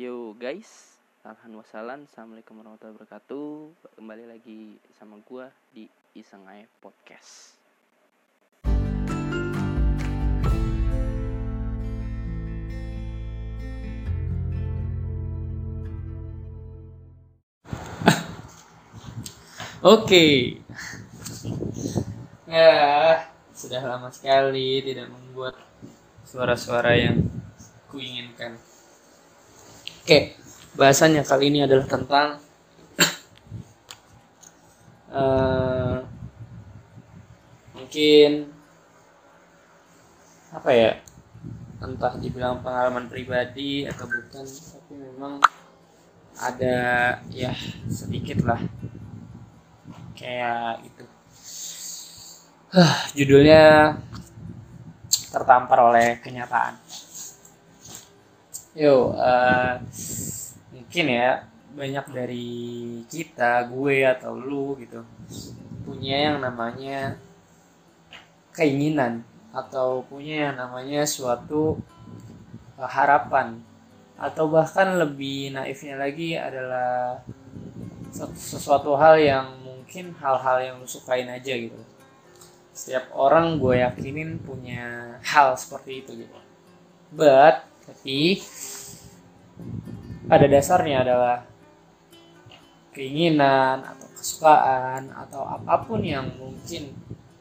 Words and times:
Yo 0.00 0.32
guys, 0.32 0.96
alhamdulillah 1.28 2.00
Assalamualaikum 2.08 2.56
warahmatullahi 2.56 2.96
wabarakatuh 2.96 3.68
Kembali 4.00 4.32
lagi 4.32 4.80
sama 4.96 5.20
gua 5.28 5.52
di 5.76 5.92
Iseng 6.16 6.48
Aja 6.48 6.64
Podcast 6.80 7.60
Oke. 19.84 20.56
Ya, 22.48 23.28
sudah 23.52 23.84
lama 23.84 24.08
sekali 24.08 24.80
tidak 24.80 25.12
membuat 25.12 25.60
suara-suara 26.24 26.96
yang 26.96 27.20
kuinginkan. 27.92 28.69
Oke, 30.10 30.34
bahasannya 30.74 31.22
kali 31.22 31.54
ini 31.54 31.62
adalah 31.62 31.86
tentang 31.86 32.42
eh, 35.14 35.96
mungkin 37.78 38.50
apa 40.50 40.70
ya? 40.74 40.98
Entah 41.78 42.18
dibilang 42.18 42.58
pengalaman 42.58 43.06
pribadi 43.06 43.86
atau 43.86 44.10
bukan, 44.10 44.46
tapi 44.50 44.92
memang 44.98 45.38
ada 46.42 46.78
ya 47.30 47.54
sedikit 47.86 48.42
lah 48.42 48.58
kayak 50.18 50.90
gitu 50.90 51.04
Huh, 52.74 52.98
judulnya 53.14 53.94
tertampar 55.30 55.78
oleh 55.86 56.18
kenyataan 56.18 56.74
yo 58.74 59.14
eh, 59.14 59.74
mungkin 60.70 61.06
ya 61.10 61.44
banyak 61.70 62.06
dari 62.10 62.48
kita 63.06 63.70
gue 63.70 64.02
atau 64.02 64.34
lu 64.34 64.74
gitu 64.78 65.06
punya 65.86 66.30
yang 66.30 66.38
namanya 66.42 67.18
keinginan 68.54 69.22
atau 69.50 70.06
punya 70.06 70.50
yang 70.50 70.56
namanya 70.58 71.02
suatu 71.06 71.78
eh, 72.78 72.90
harapan. 72.90 73.58
Atau 74.20 74.52
bahkan 74.52 75.00
lebih 75.00 75.56
naifnya 75.56 75.96
lagi 75.96 76.36
adalah 76.36 77.24
sesuatu 78.12 78.92
hal 79.00 79.16
yang 79.16 79.46
mungkin 79.64 80.12
hal-hal 80.20 80.60
yang 80.60 80.76
lu 80.76 80.84
sukain 80.84 81.24
aja 81.24 81.56
gitu. 81.56 81.80
Setiap 82.76 83.08
orang 83.16 83.56
gue 83.56 83.80
yakinin 83.80 84.36
punya 84.44 85.16
hal 85.24 85.56
seperti 85.56 86.04
itu 86.04 86.20
gitu. 86.20 86.38
But 87.10 87.64
tapi 87.90 88.38
pada 90.30 90.46
dasarnya 90.46 91.02
adalah 91.02 91.42
keinginan 92.94 93.82
atau 93.82 94.06
kesukaan 94.14 95.10
atau 95.10 95.42
apa 95.42 95.82
pun 95.82 95.98
yang 96.06 96.30
mungkin 96.38 96.94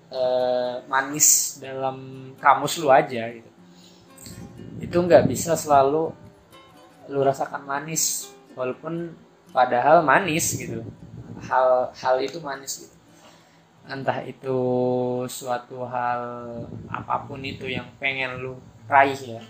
eh, 0.09 0.81
manis 0.89 1.61
dalam 1.61 2.31
kamus 2.41 2.81
lu 2.81 2.89
aja 2.89 3.29
gitu. 3.29 3.49
Itu 4.81 4.97
nggak 5.05 5.29
bisa 5.29 5.53
selalu 5.53 6.09
lu 7.13 7.19
rasakan 7.21 7.61
manis 7.61 8.33
walaupun 8.57 9.13
padahal 9.53 10.01
manis 10.01 10.57
gitu. 10.57 10.81
Hal 11.45 11.93
hal 11.93 12.25
itu 12.25 12.41
manis 12.41 12.89
gitu. 12.89 12.95
Entah 13.85 14.25
itu 14.25 14.57
suatu 15.29 15.85
hal 15.85 16.21
apa 16.89 17.29
pun 17.29 17.37
itu 17.45 17.69
yang 17.69 17.85
pengen 18.01 18.41
lu 18.41 18.57
raih 18.89 19.37
ya 19.37 19.41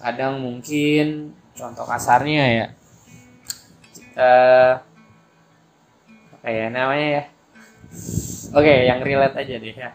kadang 0.00 0.40
mungkin 0.40 1.36
contoh 1.52 1.84
kasarnya 1.84 2.44
ya. 2.48 2.66
Kita 3.92 4.34
apa 6.40 6.48
ya 6.48 6.66
namanya 6.72 7.08
ya? 7.20 7.24
Oke 8.56 8.74
yang 8.88 9.04
relate 9.04 9.36
aja 9.36 9.54
deh 9.60 9.76
ya. 9.76 9.92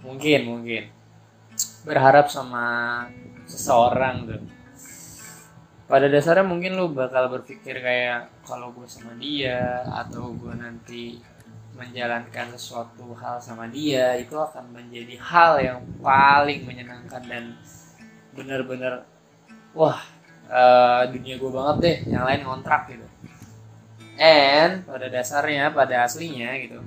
Mungkin 0.00 0.40
mungkin. 0.48 0.84
Berharap 1.84 2.32
sama 2.32 2.64
seseorang 3.44 4.24
tuh. 4.24 4.42
Pada 5.84 6.08
dasarnya 6.08 6.48
mungkin 6.48 6.80
lu 6.80 6.96
bakal 6.96 7.28
berpikir 7.28 7.84
kayak 7.84 8.32
kalau 8.48 8.72
gue 8.72 8.88
sama 8.88 9.12
dia 9.20 9.84
atau 9.84 10.32
gue 10.32 10.56
nanti 10.56 11.20
menjalankan 11.76 12.54
sesuatu 12.56 13.12
hal 13.18 13.36
sama 13.42 13.68
dia 13.68 14.16
itu 14.16 14.32
akan 14.32 14.72
menjadi 14.72 15.18
hal 15.20 15.52
yang 15.60 15.78
paling 16.00 16.64
menyenangkan 16.64 17.22
dan 17.26 17.44
bener-bener 18.32 19.04
wah 19.74 20.00
uh, 20.48 21.02
dunia 21.10 21.36
gue 21.36 21.50
banget 21.50 21.76
deh 21.82 21.96
yang 22.14 22.24
lain 22.24 22.42
ngontrak 22.46 22.88
gitu. 22.90 23.06
And 24.14 24.86
pada 24.86 25.10
dasarnya 25.10 25.74
pada 25.74 26.06
aslinya 26.06 26.54
gitu 26.62 26.78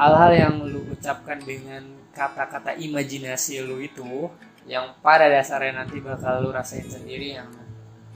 hal-hal 0.00 0.32
yang 0.32 0.54
lu 0.64 0.80
ucapkan 0.88 1.36
dengan 1.44 1.84
kata-kata 2.16 2.72
imajinasi 2.80 3.60
lu 3.60 3.84
itu 3.84 4.32
yang 4.64 4.96
pada 5.04 5.28
dasarnya 5.28 5.84
nanti 5.84 6.00
bakal 6.00 6.40
lu 6.40 6.48
rasain 6.48 6.88
sendiri 6.88 7.36
yang 7.36 7.48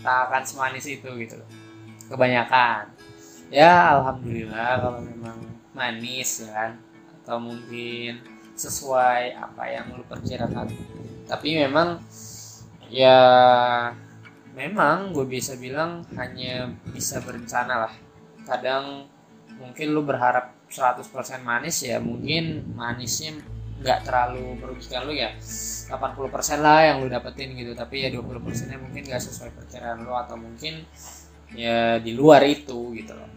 tak 0.00 0.28
akan 0.28 0.42
semanis 0.44 0.88
itu 0.88 1.08
gitu. 1.20 1.40
Kebanyakan. 2.08 2.88
Ya 3.52 3.96
alhamdulillah 3.96 4.80
kalau 4.80 5.00
memang 5.04 5.38
manis 5.76 6.44
ya 6.44 6.52
kan? 6.52 6.70
Atau 7.24 7.40
mungkin 7.40 8.20
sesuai 8.56 9.36
apa 9.36 9.62
yang 9.68 9.92
lu 9.96 10.04
perkirakan. 10.08 10.68
Tapi 11.24 11.64
memang 11.64 12.00
ya 12.90 13.18
memang 14.54 15.10
gue 15.10 15.26
bisa 15.26 15.58
bilang 15.58 16.06
hanya 16.14 16.70
bisa 16.90 17.20
berencana 17.20 17.88
lah. 17.88 17.94
Kadang 18.46 19.10
mungkin 19.58 19.94
lu 19.94 20.02
berharap 20.06 20.54
100% 20.70 21.06
manis 21.46 21.86
ya 21.86 22.02
mungkin 22.02 22.74
manisnya 22.74 23.38
nggak 23.84 24.06
terlalu 24.06 24.58
merugikan 24.58 25.04
lu 25.04 25.12
ya 25.12 25.34
80% 25.38 26.64
lah 26.64 26.80
yang 26.88 26.96
lu 27.02 27.10
dapetin 27.10 27.52
gitu. 27.58 27.74
Tapi 27.74 28.06
ya 28.06 28.08
20% 28.14 28.70
nya 28.70 28.78
mungkin 28.80 29.02
gak 29.04 29.22
sesuai 29.22 29.50
perkiraan 29.52 30.06
lu 30.06 30.14
atau 30.14 30.38
mungkin 30.38 30.86
ya 31.54 31.98
di 31.98 32.14
luar 32.14 32.46
itu 32.46 32.94
gitu 32.96 33.12
loh. 33.12 33.30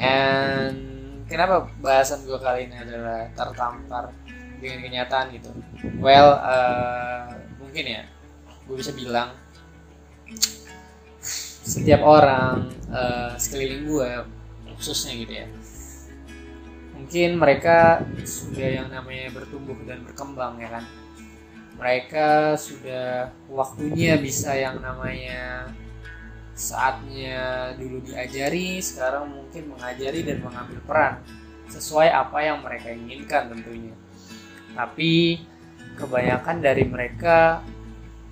And 0.00 0.76
kenapa 1.28 1.68
bahasan 1.80 2.24
gue 2.28 2.36
kali 2.40 2.68
ini 2.68 2.76
adalah 2.76 3.30
tertampar 3.32 4.12
dengan 4.58 4.80
kenyataan 4.80 5.26
gitu? 5.36 5.50
Well 6.00 6.40
uh, 6.40 7.43
mungkin 7.74 7.90
ya. 7.90 8.06
Gue 8.70 8.78
bisa 8.78 8.94
bilang. 8.94 9.34
Setiap 11.66 12.06
orang 12.06 12.70
uh, 12.86 13.34
sekeliling 13.34 13.90
gue 13.90 14.10
khususnya 14.78 15.18
gitu 15.18 15.34
ya. 15.42 15.50
Mungkin 16.94 17.34
mereka 17.34 18.06
sudah 18.22 18.78
yang 18.78 18.94
namanya 18.94 19.34
bertumbuh 19.34 19.74
dan 19.90 20.06
berkembang 20.06 20.62
ya 20.62 20.70
kan? 20.70 20.86
Mereka 21.74 22.54
sudah 22.54 23.34
waktunya 23.50 24.22
bisa 24.22 24.54
yang 24.54 24.78
namanya 24.78 25.66
saatnya 26.54 27.74
dulu 27.74 28.06
diajari 28.06 28.78
sekarang 28.78 29.34
mungkin 29.34 29.74
mengajari 29.74 30.22
dan 30.22 30.46
mengambil 30.46 30.78
peran 30.86 31.14
sesuai 31.74 32.06
apa 32.06 32.38
yang 32.38 32.62
mereka 32.62 32.94
inginkan 32.94 33.50
tentunya. 33.50 33.98
Tapi 34.78 35.42
kebanyakan 35.94 36.56
dari 36.62 36.84
mereka 36.86 37.62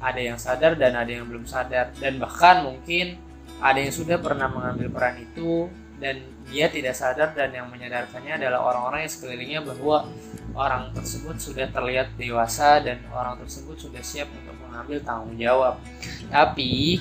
ada 0.02 0.18
yang 0.18 0.38
sadar 0.38 0.74
dan 0.74 0.98
ada 0.98 1.10
yang 1.10 1.30
belum 1.30 1.46
sadar 1.46 1.94
dan 1.96 2.18
bahkan 2.18 2.66
mungkin 2.66 3.18
ada 3.62 3.78
yang 3.78 3.94
sudah 3.94 4.18
pernah 4.18 4.50
mengambil 4.50 4.90
peran 4.90 5.22
itu 5.22 5.70
dan 6.02 6.18
dia 6.50 6.66
tidak 6.66 6.98
sadar 6.98 7.30
dan 7.30 7.54
yang 7.54 7.70
menyadarkannya 7.70 8.42
adalah 8.42 8.66
orang-orang 8.66 9.06
yang 9.06 9.12
sekelilingnya 9.14 9.60
bahwa 9.62 10.10
orang 10.58 10.90
tersebut 10.90 11.38
sudah 11.38 11.70
terlihat 11.70 12.18
dewasa 12.18 12.82
dan 12.82 12.98
orang 13.14 13.38
tersebut 13.38 13.78
sudah 13.78 14.02
siap 14.02 14.26
untuk 14.34 14.58
mengambil 14.66 14.98
tanggung 15.06 15.38
jawab. 15.38 15.78
Tapi 16.26 16.98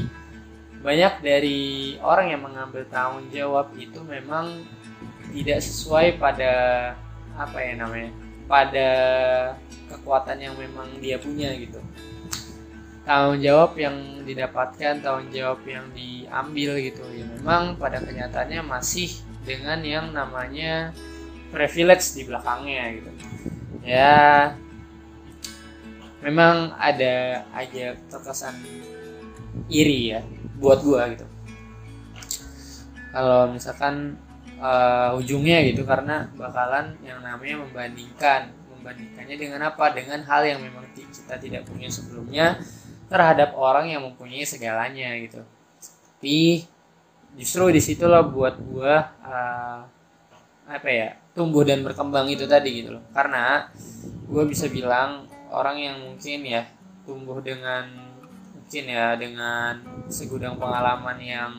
banyak 0.85 1.13
dari 1.25 1.61
orang 1.97 2.29
yang 2.29 2.41
mengambil 2.45 2.85
tanggung 2.93 3.25
jawab 3.33 3.73
itu 3.73 3.97
memang 4.05 4.61
tidak 5.33 5.65
sesuai 5.65 6.21
pada 6.21 6.53
apa 7.33 7.57
ya 7.57 7.73
namanya 7.81 8.11
pada 8.45 8.89
kekuatan 9.91 10.39
yang 10.39 10.55
memang 10.55 10.87
dia 11.03 11.19
punya 11.19 11.51
gitu. 11.59 11.83
Tanggung 13.03 13.41
jawab 13.43 13.75
yang 13.75 14.23
didapatkan 14.23 15.01
tanggung 15.03 15.29
jawab 15.33 15.59
yang 15.67 15.89
diambil 15.91 16.79
gitu. 16.79 17.03
Ya 17.11 17.25
memang 17.27 17.75
pada 17.75 17.99
kenyataannya 17.99 18.61
masih 18.63 19.11
dengan 19.43 19.81
yang 19.81 20.13
namanya 20.13 20.95
privilege 21.51 22.15
di 22.15 22.23
belakangnya 22.23 22.83
gitu. 23.01 23.11
Ya 23.83 24.53
memang 26.21 26.77
ada 26.77 27.43
aja 27.51 27.97
terkesan 28.07 28.55
iri 29.67 30.15
ya 30.15 30.21
buat 30.61 30.85
gua 30.85 31.09
gitu. 31.11 31.25
Kalau 33.11 33.51
misalkan 33.51 34.15
uh, 34.61 35.17
ujungnya 35.17 35.65
gitu 35.67 35.83
karena 35.83 36.29
bakalan 36.37 36.95
yang 37.01 37.19
namanya 37.19 37.65
membandingkan 37.65 38.53
membandingkannya 38.81 39.37
dengan 39.37 39.61
apa? 39.69 39.93
Dengan 39.93 40.25
hal 40.25 40.41
yang 40.41 40.59
memang 40.65 40.89
kita 40.97 41.37
tidak 41.37 41.69
punya 41.69 41.87
sebelumnya 41.93 42.57
terhadap 43.05 43.53
orang 43.53 43.93
yang 43.93 44.01
mempunyai 44.01 44.41
segalanya 44.41 45.13
gitu. 45.21 45.45
Tapi 46.17 46.65
justru 47.37 47.69
di 47.69 47.79
situlah 47.79 48.25
buat 48.25 48.57
gua 48.57 49.13
uh, 49.21 49.79
apa 50.65 50.89
ya 50.89 51.13
tumbuh 51.37 51.61
dan 51.61 51.85
berkembang 51.85 52.25
itu 52.33 52.49
tadi 52.49 52.81
gitu 52.81 52.97
loh. 52.97 53.03
Karena 53.13 53.69
gua 54.25 54.43
bisa 54.49 54.65
bilang 54.65 55.29
orang 55.53 55.77
yang 55.77 55.95
mungkin 56.01 56.41
ya 56.41 56.65
tumbuh 57.05 57.37
dengan 57.39 57.85
mungkin 58.57 58.83
ya 58.87 59.13
dengan 59.13 59.77
segudang 60.09 60.57
pengalaman 60.57 61.17
yang 61.21 61.53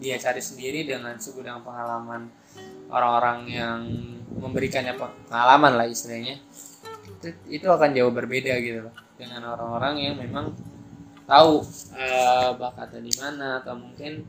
dia 0.00 0.16
cari 0.16 0.40
sendiri 0.40 0.88
dengan 0.88 1.18
segudang 1.20 1.60
pengalaman 1.60 2.32
orang-orang 2.90 3.38
yang 3.48 3.78
memberikannya 4.30 4.94
pengalaman 4.98 5.78
lah 5.78 5.86
istilahnya 5.86 6.38
itu, 7.20 7.28
itu 7.48 7.66
akan 7.66 7.90
jauh 7.94 8.12
berbeda 8.12 8.54
gitu 8.62 8.90
loh. 8.90 8.94
Dengan 9.20 9.52
orang-orang 9.52 9.94
yang 10.00 10.14
memang 10.16 10.56
tahu 11.28 11.62
uh, 11.94 12.50
bakatnya 12.56 13.00
di 13.04 13.14
mana 13.20 13.48
atau 13.62 13.76
mungkin 13.76 14.24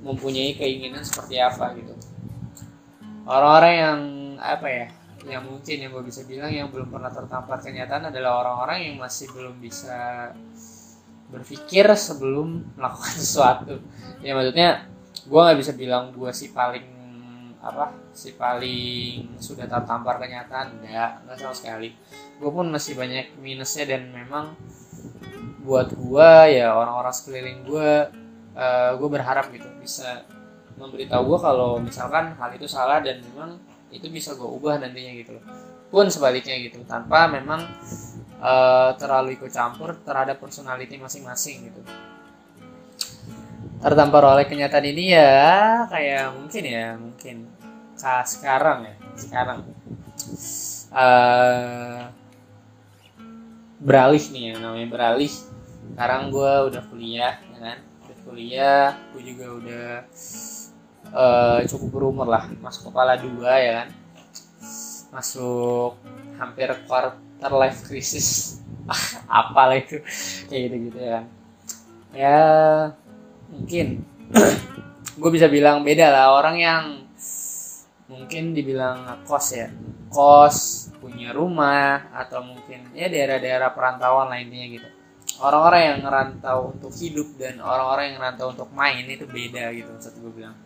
mempunyai 0.00 0.54
keinginan 0.56 1.02
seperti 1.02 1.40
apa 1.40 1.74
gitu. 1.76 1.92
Orang-orang 3.24 3.72
yang 3.74 4.00
apa 4.38 4.68
ya 4.68 4.86
yang 5.24 5.48
mungkin 5.48 5.76
yang 5.80 5.90
gue 5.96 6.04
bisa 6.04 6.20
bilang 6.28 6.52
yang 6.52 6.68
belum 6.68 6.92
pernah 6.92 7.08
tertampar 7.08 7.64
kenyataan 7.64 8.12
adalah 8.12 8.44
orang-orang 8.44 8.92
yang 8.92 8.96
masih 9.00 9.32
belum 9.32 9.56
bisa 9.56 10.30
berpikir 11.32 11.88
sebelum 11.96 12.76
melakukan 12.76 13.16
sesuatu. 13.24 13.80
Ya 14.20 14.36
maksudnya 14.36 14.86
gue 15.24 15.40
nggak 15.40 15.58
bisa 15.58 15.72
bilang 15.72 16.12
gue 16.12 16.30
si 16.36 16.52
paling 16.52 16.93
apa? 17.64 17.96
Si 18.12 18.36
paling 18.36 19.40
sudah 19.40 19.64
tertampar 19.64 20.20
kenyataan? 20.20 20.84
Enggak 20.84 21.24
enggak 21.24 21.36
sama 21.40 21.54
sekali. 21.56 21.96
Gue 22.36 22.50
pun 22.52 22.68
masih 22.68 22.92
banyak 22.94 23.40
minusnya 23.40 23.88
dan 23.88 24.12
memang 24.12 24.52
buat 25.64 25.88
gue 25.96 26.60
ya 26.60 26.76
orang-orang 26.76 27.14
sekeliling 27.16 27.64
gue 27.64 27.90
uh, 28.52 28.90
gue 29.00 29.08
berharap 29.08 29.48
gitu 29.48 29.64
bisa 29.80 30.28
memberitahu 30.76 31.24
gue 31.24 31.38
kalau 31.40 31.80
misalkan 31.80 32.36
hal 32.36 32.50
itu 32.52 32.68
salah 32.68 33.00
dan 33.00 33.24
memang 33.32 33.56
itu 33.88 34.10
bisa 34.12 34.36
gue 34.36 34.44
ubah 34.44 34.76
nantinya 34.76 35.12
gitu 35.16 35.40
loh. 35.40 35.44
Pun 35.88 36.10
sebaliknya 36.10 36.58
gitu 36.58 36.82
tanpa 36.84 37.30
memang 37.30 37.62
uh, 38.42 38.90
terlalu 38.98 39.38
ikut 39.38 39.48
campur 39.48 39.94
terhadap 40.02 40.42
personality 40.42 40.98
masing-masing 40.98 41.70
gitu. 41.70 41.80
Tertampar 43.78 44.24
oleh 44.26 44.44
kenyataan 44.48 44.86
ini 44.90 45.14
ya 45.14 45.84
kayak 45.86 46.34
mungkin 46.34 46.62
ya 46.66 46.86
mungkin 46.98 47.36
kah 47.98 48.24
sekarang 48.26 48.90
ya 48.90 48.94
sekarang. 49.14 49.60
Uh, 50.94 52.06
beralih 53.82 54.24
nih 54.30 54.54
yang 54.54 54.58
namanya 54.62 54.88
beralih. 54.90 55.32
Sekarang 55.94 56.30
gue 56.30 56.52
udah 56.70 56.82
kuliah 56.90 57.34
ya 57.38 57.58
kan? 57.58 57.78
Udah 58.06 58.18
kuliah 58.26 58.86
gue 59.14 59.22
juga 59.22 59.46
udah 59.58 59.88
uh, 61.14 61.58
cukup 61.66 61.88
berumur 61.90 62.26
lah. 62.26 62.50
Masuk 62.62 62.90
kepala 62.90 63.18
dua 63.18 63.52
ya 63.58 63.72
kan? 63.82 63.88
Masuk 65.14 65.98
hampir 66.38 66.70
quarter 66.86 67.52
life 67.54 67.86
crisis. 67.86 68.58
Apalah 69.30 69.78
itu? 69.78 70.02
Kayak 70.50 70.60
gitu 70.68 70.76
gitu 70.90 70.98
ya 70.98 71.10
kan? 71.18 71.24
Ya 72.14 72.40
mungkin. 73.50 73.86
Gue 75.20 75.30
bisa 75.30 75.46
bilang 75.46 75.86
beda 75.86 76.10
lah 76.10 76.34
orang 76.34 76.56
yang 76.58 77.03
mungkin 78.08 78.52
dibilang 78.52 79.24
kos 79.24 79.46
ya. 79.56 79.68
Kos 80.12 80.88
punya 81.00 81.34
rumah 81.34 82.12
atau 82.14 82.40
mungkin 82.40 82.92
ya 82.96 83.10
daerah-daerah 83.10 83.72
perantauan 83.76 84.30
lah 84.32 84.38
intinya 84.40 84.68
gitu. 84.80 84.88
Orang-orang 85.42 85.80
yang 85.82 85.98
ngerantau 86.06 86.58
untuk 86.78 86.92
hidup 86.94 87.28
dan 87.36 87.58
orang-orang 87.58 88.14
yang 88.14 88.16
ngerantau 88.22 88.46
untuk 88.54 88.68
main 88.70 89.02
itu 89.04 89.26
beda 89.26 89.74
gitu 89.74 89.90
maksud 89.90 90.14
gue 90.22 90.32
bilang. 90.32 90.56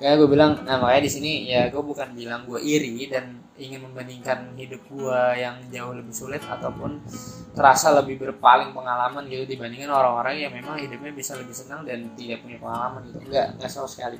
Kayak 0.00 0.16
gue 0.16 0.28
bilang 0.32 0.52
nah 0.64 0.80
makanya 0.80 1.02
di 1.04 1.12
sini 1.12 1.30
ya 1.44 1.68
gue 1.68 1.82
bukan 1.84 2.16
bilang 2.16 2.48
gue 2.48 2.56
iri 2.64 3.04
dan 3.04 3.36
ingin 3.60 3.84
membandingkan 3.84 4.56
hidup 4.56 4.80
gue 4.88 5.20
yang 5.36 5.60
jauh 5.68 5.92
lebih 5.92 6.16
sulit 6.16 6.40
ataupun 6.40 7.04
terasa 7.52 7.92
lebih 7.92 8.16
berpaling 8.16 8.72
pengalaman 8.72 9.28
gitu 9.28 9.44
dibandingkan 9.44 9.92
orang-orang 9.92 10.48
yang 10.48 10.52
memang 10.56 10.80
hidupnya 10.80 11.12
bisa 11.12 11.36
lebih 11.36 11.52
senang 11.52 11.84
dan 11.84 12.08
tidak 12.16 12.40
punya 12.40 12.56
pengalaman 12.56 13.04
gitu. 13.12 13.20
Enggak 13.28 13.46
enggak 13.60 13.68
sama 13.68 13.88
sekali. 13.92 14.16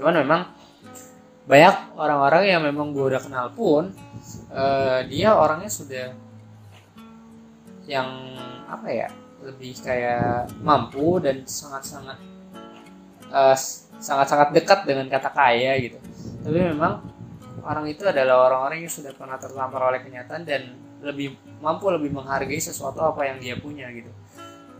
Cuman 0.00 0.14
memang 0.24 0.40
banyak 1.48 1.96
orang-orang 1.96 2.44
yang 2.44 2.60
memang 2.60 2.92
gue 2.92 3.08
udah 3.08 3.24
kenal 3.24 3.48
pun 3.56 3.88
uh, 4.52 5.00
dia 5.08 5.32
orangnya 5.32 5.72
sudah 5.72 6.12
yang 7.88 8.36
apa 8.68 8.88
ya 8.92 9.08
lebih 9.40 9.80
kayak 9.80 10.52
mampu 10.60 11.16
dan 11.24 11.48
sangat-sangat 11.48 12.20
uh, 13.32 13.56
sangat-sangat 13.96 14.52
dekat 14.52 14.84
dengan 14.84 15.08
kata 15.08 15.32
kaya 15.32 15.80
gitu. 15.80 15.96
Tapi 16.44 16.58
memang 16.68 17.00
orang 17.64 17.88
itu 17.88 18.04
adalah 18.04 18.52
orang-orang 18.52 18.84
yang 18.84 18.92
sudah 18.92 19.16
pernah 19.16 19.40
tertampar 19.40 19.80
oleh 19.88 20.04
kenyataan 20.04 20.44
dan 20.44 20.76
lebih 21.00 21.32
mampu 21.64 21.88
lebih 21.88 22.12
menghargai 22.12 22.60
sesuatu 22.60 23.00
apa 23.00 23.24
yang 23.24 23.40
dia 23.40 23.56
punya 23.56 23.88
gitu. 23.88 24.12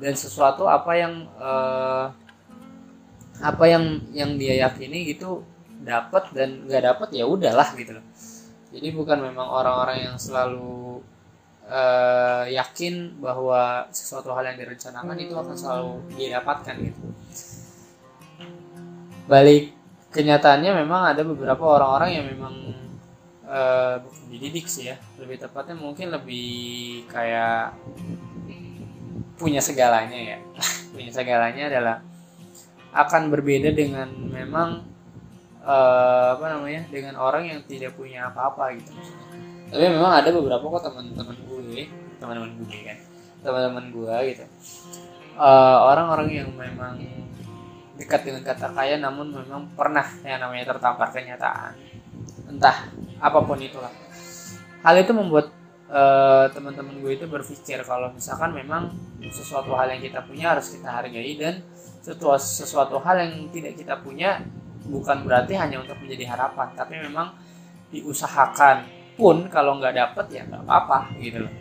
Dan 0.04 0.12
sesuatu 0.12 0.68
apa 0.68 0.92
yang 1.00 1.32
uh, 1.40 2.12
apa 3.40 3.64
yang 3.64 4.04
yang 4.12 4.36
dia 4.36 4.68
yakini 4.68 5.16
gitu 5.16 5.48
dapat 5.82 6.34
dan 6.34 6.66
nggak 6.66 6.82
dapat 6.94 7.08
ya 7.14 7.24
udahlah 7.24 7.68
gitu. 7.78 7.98
Loh 7.98 8.06
jadi 8.68 8.92
bukan 8.92 9.18
memang 9.32 9.48
orang-orang 9.48 10.04
yang 10.08 10.16
selalu 10.20 11.00
uh, 11.64 12.44
yakin 12.52 13.16
bahwa 13.16 13.88
sesuatu 13.88 14.36
hal 14.36 14.44
yang 14.52 14.60
direncanakan 14.60 15.16
itu 15.16 15.32
akan 15.32 15.56
selalu 15.56 15.92
dia 16.20 16.36
dapatkan 16.36 16.76
gitu. 16.76 17.00
Balik 19.24 19.72
kenyataannya 20.12 20.84
memang 20.84 21.16
ada 21.16 21.22
beberapa 21.24 21.64
orang-orang 21.64 22.10
yang 22.12 22.26
memang 22.28 22.54
uh, 23.48 24.04
dididik 24.28 24.68
sih 24.68 24.92
ya. 24.92 25.00
Lebih 25.16 25.48
tepatnya 25.48 25.76
mungkin 25.80 26.12
lebih 26.12 27.08
kayak 27.08 27.72
punya 29.40 29.64
segalanya 29.64 30.36
ya. 30.36 30.38
Punya 30.92 31.12
segalanya 31.14 31.70
adalah 31.72 31.96
akan 32.90 33.28
berbeda 33.32 33.70
dengan 33.70 34.08
memang 34.12 34.97
uh, 35.68 36.26
apa 36.34 36.44
namanya 36.56 36.88
dengan 36.88 37.14
orang 37.20 37.44
yang 37.44 37.60
tidak 37.68 37.92
punya 37.92 38.32
apa-apa 38.32 38.72
gitu. 38.80 38.96
Tapi 39.68 39.84
memang 39.84 40.24
ada 40.24 40.32
beberapa 40.32 40.64
kok 40.64 40.88
teman-teman 40.88 41.36
gue 41.44 41.82
teman-teman 42.18 42.50
gue 42.56 42.78
kan 42.88 42.98
teman-teman 43.44 43.84
gue 43.92 44.14
gitu. 44.32 44.44
Uh, 45.38 45.78
orang-orang 45.92 46.28
yang 46.42 46.48
memang 46.56 46.98
dekat 47.94 48.26
dengan 48.26 48.42
kata 48.42 48.74
kaya 48.74 48.98
namun 48.98 49.30
memang 49.30 49.70
pernah 49.76 50.06
yang 50.24 50.40
namanya 50.40 50.74
tertampar 50.74 51.12
kenyataan. 51.12 51.76
Entah 52.48 52.88
apa 53.20 53.38
pun 53.44 53.60
itulah. 53.60 53.92
Hal 54.82 54.94
itu 54.98 55.12
membuat 55.14 55.52
uh, 55.92 56.46
teman-teman 56.50 56.98
gue 57.02 57.12
itu 57.18 57.26
berpikir 57.28 57.82
kalau 57.84 58.10
misalkan 58.14 58.56
memang 58.56 58.94
sesuatu 59.28 59.74
hal 59.76 59.90
yang 59.92 60.02
kita 60.02 60.24
punya 60.24 60.56
harus 60.56 60.72
kita 60.72 60.88
hargai 60.88 61.34
dan 61.36 61.54
sesuatu, 62.00 62.38
sesuatu 62.40 62.96
hal 63.02 63.20
yang 63.20 63.32
tidak 63.52 63.76
kita 63.76 63.94
punya 64.00 64.42
bukan 64.86 65.26
berarti 65.26 65.58
hanya 65.58 65.82
untuk 65.82 65.98
menjadi 65.98 66.36
harapan 66.36 66.68
tapi 66.78 67.00
memang 67.00 67.34
diusahakan. 67.90 69.00
Pun 69.18 69.50
kalau 69.50 69.82
nggak 69.82 69.98
dapet 69.98 70.26
ya 70.30 70.42
nggak 70.46 70.62
apa-apa 70.62 71.18
gitu 71.18 71.42
loh. 71.42 71.54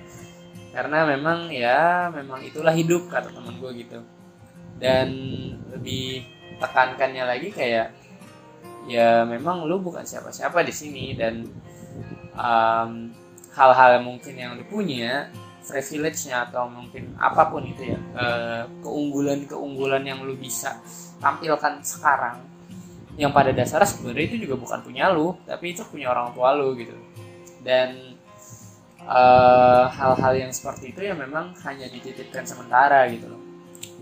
Karena 0.70 1.10
memang 1.10 1.50
ya 1.50 2.06
memang 2.14 2.46
itulah 2.46 2.70
hidup 2.70 3.10
kata 3.10 3.34
teman 3.34 3.58
gue 3.58 3.72
gitu. 3.82 3.98
Dan 4.78 5.10
lebih 5.74 6.22
tekankannya 6.62 7.26
lagi 7.26 7.50
kayak 7.50 7.98
ya 8.86 9.26
memang 9.26 9.66
lu 9.66 9.82
bukan 9.82 10.06
siapa-siapa 10.06 10.62
di 10.62 10.74
sini 10.74 11.18
dan 11.18 11.50
um, 12.38 13.10
hal-hal 13.58 14.06
mungkin 14.06 14.38
yang 14.38 14.54
lu 14.54 14.64
punya 14.70 15.34
privilege-nya 15.68 16.48
atau 16.48 16.72
mungkin 16.72 17.12
apa 17.20 17.52
pun 17.52 17.66
itu 17.68 17.92
ya 17.92 18.00
keunggulan-keunggulan 18.80 20.06
yang 20.08 20.24
lu 20.24 20.38
bisa 20.40 20.80
tampilkan 21.20 21.84
sekarang 21.84 22.40
yang 23.18 23.34
pada 23.34 23.50
dasarnya 23.50 23.90
sebenarnya 23.90 24.26
itu 24.30 24.38
juga 24.46 24.56
bukan 24.62 24.80
punya 24.86 25.10
lu 25.10 25.34
tapi 25.50 25.74
itu 25.74 25.82
punya 25.90 26.14
orang 26.14 26.32
tua 26.38 26.54
lu 26.54 26.78
gitu. 26.78 26.94
Dan 27.66 28.16
hal-hal 29.90 30.34
uh, 30.34 30.40
yang 30.40 30.54
seperti 30.54 30.94
itu 30.94 31.02
ya 31.02 31.18
memang 31.18 31.58
hanya 31.66 31.90
dititipkan 31.90 32.46
sementara 32.46 33.10
gitu 33.10 33.34
loh. 33.34 33.42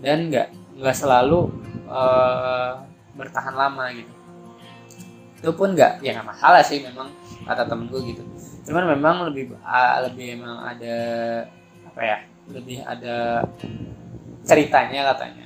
Dan 0.04 0.28
nggak 0.28 0.76
nggak 0.76 0.96
selalu 0.96 1.48
uh, 1.88 2.84
bertahan 3.16 3.56
lama 3.56 3.88
gitu. 3.96 4.12
Itu 5.40 5.50
pun 5.56 5.72
nggak 5.72 6.04
ya 6.04 6.12
nggak 6.20 6.28
masalah 6.36 6.60
sih 6.60 6.84
memang 6.84 7.08
kata 7.48 7.64
temen 7.64 7.88
gue 7.88 8.00
gitu. 8.12 8.22
Cuman 8.68 8.84
memang 8.92 9.32
lebih 9.32 9.56
uh, 9.64 10.04
lebih 10.04 10.36
emang 10.36 10.60
ada 10.60 10.96
apa 11.88 12.00
ya 12.04 12.18
lebih 12.52 12.84
ada 12.84 13.42
ceritanya 14.46 15.16
katanya 15.16 15.45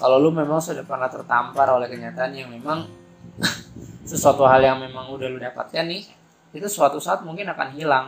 kalau 0.00 0.16
lu 0.16 0.32
memang 0.32 0.56
sudah 0.56 0.80
pernah 0.88 1.12
tertampar 1.12 1.68
oleh 1.68 1.92
kenyataan 1.92 2.32
yang 2.32 2.48
memang 2.48 2.88
sesuatu 4.10 4.48
hal 4.48 4.64
yang 4.64 4.80
memang 4.80 5.12
udah 5.12 5.28
lu 5.28 5.36
dapatkan 5.36 5.84
nih 5.84 6.08
itu 6.56 6.66
suatu 6.66 6.98
saat 6.98 7.22
mungkin 7.22 7.46
akan 7.52 7.68
hilang. 7.76 8.06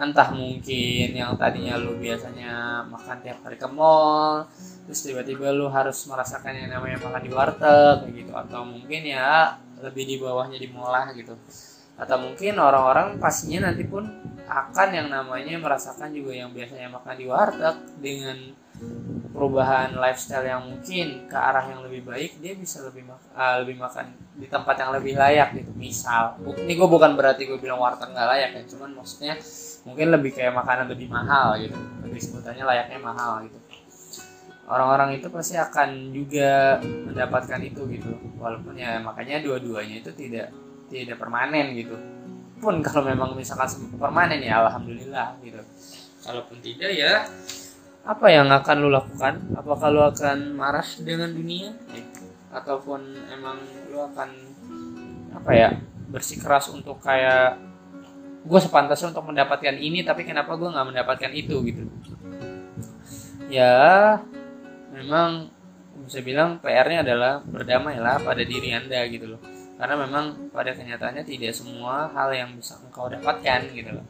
Entah 0.00 0.32
mungkin 0.32 1.12
yang 1.12 1.36
tadinya 1.36 1.76
lu 1.76 2.00
biasanya 2.00 2.82
makan 2.88 3.20
tiap 3.20 3.44
hari 3.44 3.60
ke 3.60 3.68
mall 3.68 4.48
terus 4.88 5.04
tiba-tiba 5.04 5.52
lu 5.52 5.68
harus 5.68 6.08
merasakan 6.08 6.56
yang 6.56 6.72
namanya 6.72 7.04
makan 7.04 7.20
di 7.20 7.30
warteg 7.30 7.96
gitu. 8.16 8.32
Atau 8.32 8.64
mungkin 8.64 9.04
ya 9.04 9.60
lebih 9.84 10.08
di 10.08 10.16
bawahnya 10.16 10.56
di 10.56 10.72
mall 10.72 10.88
lah 10.88 11.12
gitu. 11.12 11.36
Atau 12.00 12.16
mungkin 12.16 12.56
orang-orang 12.56 13.20
pastinya 13.20 13.68
nanti 13.68 13.84
pun 13.84 14.08
akan 14.48 14.88
yang 14.88 15.08
namanya 15.12 15.60
merasakan 15.60 16.16
juga 16.16 16.32
yang 16.32 16.50
biasanya 16.50 16.88
makan 16.88 17.14
di 17.20 17.26
warteg 17.28 17.76
dengan 18.00 18.56
perubahan 19.30 19.96
lifestyle 19.96 20.44
yang 20.44 20.60
mungkin 20.66 21.30
ke 21.30 21.36
arah 21.38 21.64
yang 21.64 21.80
lebih 21.86 22.04
baik 22.04 22.42
dia 22.44 22.52
bisa 22.52 22.84
lebih 22.84 23.08
mak 23.08 23.20
uh, 23.32 23.62
lebih 23.64 23.80
makan 23.80 24.12
di 24.36 24.46
tempat 24.50 24.76
yang 24.76 24.90
lebih 24.92 25.14
layak 25.16 25.56
gitu. 25.56 25.70
Misal 25.76 26.36
ini 26.60 26.72
gue 26.76 26.88
bukan 26.88 27.16
berarti 27.16 27.48
gue 27.48 27.56
bilang 27.56 27.80
warteg 27.80 28.12
nggak 28.12 28.28
layak 28.28 28.50
ya 28.56 28.62
cuman 28.74 28.90
maksudnya 29.00 29.34
mungkin 29.88 30.06
lebih 30.12 30.36
kayak 30.36 30.52
makanan 30.52 30.92
lebih 30.92 31.08
mahal 31.08 31.56
gitu. 31.56 31.78
Lebih 32.04 32.20
sebutannya 32.20 32.64
layaknya 32.68 32.98
mahal 33.00 33.32
gitu. 33.48 33.58
Orang-orang 34.70 35.18
itu 35.18 35.26
pasti 35.32 35.58
akan 35.58 36.14
juga 36.14 36.78
mendapatkan 36.82 37.60
itu 37.64 37.80
gitu. 37.90 38.12
Walaupun 38.38 38.76
ya 38.76 39.00
makanya 39.02 39.42
dua-duanya 39.42 40.04
itu 40.04 40.10
tidak 40.12 40.52
tidak 40.92 41.16
permanen 41.16 41.72
gitu. 41.74 41.96
Pun 42.60 42.84
kalau 42.84 43.08
memang 43.08 43.32
misalkan 43.32 43.88
permanen 43.96 44.42
ya 44.42 44.60
alhamdulillah 44.60 45.38
gitu. 45.40 45.64
Kalaupun 46.20 46.60
tidak 46.60 46.92
ya 46.92 47.24
apa 48.00 48.26
yang 48.32 48.48
akan 48.48 48.76
lu 48.80 48.88
lakukan? 48.88 49.34
Apakah 49.52 49.88
lu 49.92 50.00
akan 50.00 50.56
marah 50.56 50.86
dengan 51.00 51.30
dunia? 51.32 51.76
Ataupun 52.50 53.00
emang 53.30 53.60
lu 53.92 54.00
akan 54.00 54.28
apa 55.30 55.50
ya 55.54 55.70
bersikeras 56.10 56.72
untuk 56.74 56.98
kayak 56.98 57.54
gue 58.40 58.60
sepantasnya 58.60 59.14
untuk 59.14 59.30
mendapatkan 59.30 59.76
ini 59.78 60.02
tapi 60.02 60.26
kenapa 60.26 60.56
gue 60.56 60.72
nggak 60.72 60.88
mendapatkan 60.88 61.32
itu? 61.36 61.56
Gitu. 61.60 61.82
Ya 63.52 64.18
memang 64.90 65.52
bisa 66.08 66.24
bilang 66.24 66.58
PR-nya 66.58 67.04
adalah 67.04 67.44
berdamai 67.44 68.00
lah 68.00 68.18
pada 68.18 68.42
diri 68.42 68.72
anda 68.72 69.04
gitu 69.06 69.36
loh. 69.36 69.40
Karena 69.80 69.96
memang 69.96 70.52
pada 70.52 70.76
kenyataannya 70.76 71.24
tidak 71.24 71.56
semua 71.56 72.12
hal 72.12 72.32
yang 72.36 72.52
bisa 72.52 72.76
engkau 72.84 73.08
dapatkan 73.08 73.64
gitu 73.72 73.96
loh 73.96 74.04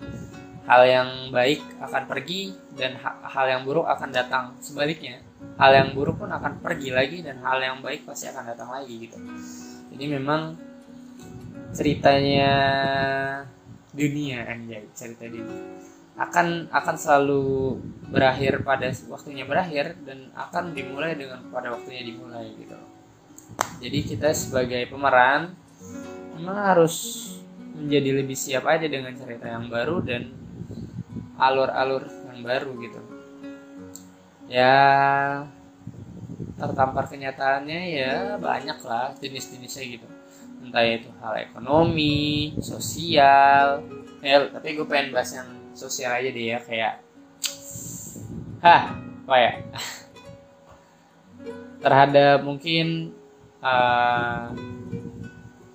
hal 0.70 0.86
yang 0.86 1.08
baik 1.34 1.58
akan 1.82 2.06
pergi 2.06 2.54
dan 2.78 2.94
hal 3.02 3.46
yang 3.50 3.66
buruk 3.66 3.90
akan 3.90 4.14
datang 4.14 4.54
sebaliknya. 4.62 5.18
Hal 5.58 5.74
yang 5.74 5.98
buruk 5.98 6.22
pun 6.22 6.30
akan 6.30 6.62
pergi 6.62 6.94
lagi 6.94 7.26
dan 7.26 7.42
hal 7.42 7.58
yang 7.58 7.82
baik 7.82 8.06
pasti 8.06 8.30
akan 8.30 8.54
datang 8.54 8.70
lagi 8.70 8.94
gitu. 9.02 9.18
Jadi 9.90 10.04
memang 10.06 10.54
ceritanya 11.74 12.52
dunia 13.90 14.46
anjay 14.46 14.86
cerita 14.94 15.26
dunia. 15.26 15.58
Akan 16.14 16.70
akan 16.70 16.94
selalu 16.94 17.74
berakhir 18.06 18.62
pada 18.62 18.94
waktunya 19.10 19.42
berakhir 19.42 19.98
dan 20.06 20.30
akan 20.38 20.70
dimulai 20.70 21.18
dengan 21.18 21.50
pada 21.50 21.74
waktunya 21.74 22.06
dimulai 22.06 22.46
gitu. 22.54 22.78
Jadi 23.82 23.98
kita 24.06 24.30
sebagai 24.30 24.86
pemeran 24.86 25.50
memang 26.38 26.62
harus 26.62 27.26
menjadi 27.74 28.22
lebih 28.22 28.38
siap 28.38 28.70
aja 28.70 28.86
dengan 28.86 29.10
cerita 29.18 29.50
yang 29.50 29.66
baru 29.66 29.98
dan 30.04 30.39
alur-alur 31.40 32.04
yang 32.28 32.44
baru 32.44 32.72
gitu. 32.84 33.00
Ya 34.46 34.76
tertampar 36.60 37.08
kenyataannya 37.08 37.80
ya 37.96 38.14
banyak 38.36 38.78
lah 38.84 39.16
jenis-jenisnya 39.16 39.84
gitu. 39.96 40.08
Entah 40.60 40.84
itu 40.84 41.08
hal 41.24 41.48
ekonomi 41.48 42.52
sosial 42.60 43.80
ya 44.20 44.44
tapi 44.52 44.76
gue 44.76 44.84
pengen 44.84 45.16
bahas 45.16 45.32
yang 45.32 45.48
sosial 45.72 46.12
aja 46.12 46.28
deh 46.28 46.46
ya 46.52 46.58
kayak 46.60 47.00
hah 48.60 48.92
ya? 49.32 49.52
Terhadap 51.84 52.44
mungkin 52.44 53.16
uh, 53.64 54.52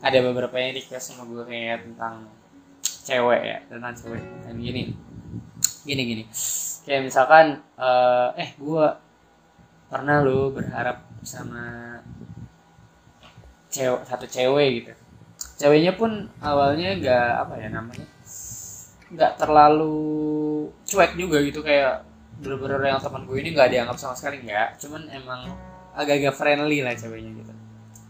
ada 0.05 0.17
beberapa 0.21 0.53
yang 0.61 0.77
request 0.77 1.17
sama 1.17 1.25
gue 1.25 1.49
kayak 1.49 1.89
tentang 1.89 2.29
cewek 2.85 3.41
ya 3.41 3.57
tentang 3.65 3.97
cewek. 3.97 4.21
Dan 4.45 4.61
gini 4.61 4.93
gini 5.85 6.01
gini. 6.03 6.23
Kayak 6.83 7.01
misalkan 7.07 7.61
uh, 7.77 8.33
eh 8.35 8.57
gue 8.57 8.85
pernah 9.85 10.25
lo 10.25 10.49
berharap 10.51 11.05
sama 11.21 11.97
cewek 13.69 14.01
satu 14.09 14.25
cewek 14.25 14.69
gitu. 14.81 14.91
Ceweknya 15.55 15.95
pun 15.95 16.27
awalnya 16.41 16.97
gak 16.99 17.47
apa 17.47 17.53
ya 17.61 17.69
namanya 17.71 18.07
nggak 19.05 19.37
terlalu 19.37 20.67
cuek 20.83 21.13
juga 21.15 21.37
gitu. 21.45 21.61
Kayak 21.61 22.03
bener-bener 22.41 22.91
yang 22.91 22.99
teman 22.99 23.23
gue 23.23 23.37
ini 23.39 23.55
nggak 23.55 23.69
dianggap 23.71 23.97
sama 24.01 24.17
sekali 24.17 24.41
nggak. 24.43 24.81
Cuman 24.81 25.07
emang 25.13 25.53
agak-agak 25.95 26.35
friendly 26.35 26.81
lah 26.81 26.97
ceweknya 26.97 27.31
gitu. 27.39 27.53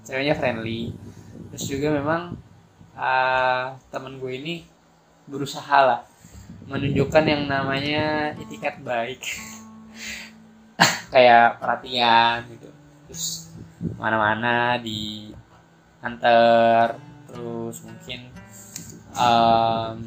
Ceweknya 0.08 0.34
friendly. 0.34 0.96
Terus 1.53 1.65
juga 1.67 1.88
memang 1.94 2.39
uh, 2.96 3.75
teman 3.91 4.17
gue 4.17 4.32
ini 4.32 4.55
berusaha 5.27 5.77
lah 5.84 6.01
menunjukkan 6.65 7.24
yang 7.25 7.43
namanya 7.45 8.34
etiket 8.38 8.81
baik. 8.81 9.22
Kayak 11.13 11.62
perhatian 11.62 12.50
gitu. 12.50 12.69
Terus 13.07 13.53
mana-mana 13.95 14.81
di 14.81 15.31
antar. 16.01 16.98
Terus 17.29 17.84
mungkin 17.86 18.31
um, 19.13 20.00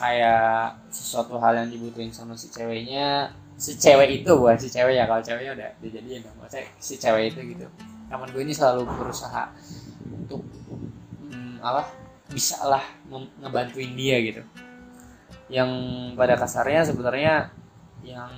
kayak 0.00 0.80
sesuatu 0.88 1.38
hal 1.38 1.62
yang 1.62 1.68
dibutuhin 1.68 2.10
sama 2.10 2.34
si 2.34 2.48
ceweknya 2.48 3.30
si 3.60 3.76
cewek 3.76 4.24
itu 4.24 4.30
bukan 4.32 4.58
si 4.58 4.68
cewek 4.72 4.98
ya. 4.98 5.04
Kalau 5.06 5.22
ceweknya 5.22 5.52
udah 5.54 5.70
dijadiin 5.78 6.26
dong. 6.26 6.36
Maksudnya 6.42 6.66
si 6.82 6.94
cewek 6.98 7.36
itu 7.36 7.40
gitu. 7.54 7.66
Teman 8.10 8.28
gue 8.28 8.42
ini 8.42 8.52
selalu 8.52 8.84
berusaha 8.88 9.48
untuk 10.08 10.44
hmm, 11.22 11.62
apa 11.62 11.86
bisa 12.32 12.64
lah 12.64 12.82
ngebantuin 13.44 13.92
dia 13.92 14.16
gitu 14.24 14.40
yang 15.52 15.70
pada 16.16 16.40
kasarnya 16.40 16.80
sebenarnya 16.88 17.52
yang 18.00 18.32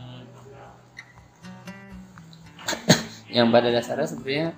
yang 3.37 3.55
pada 3.55 3.71
dasarnya 3.71 4.11
sebenarnya 4.11 4.49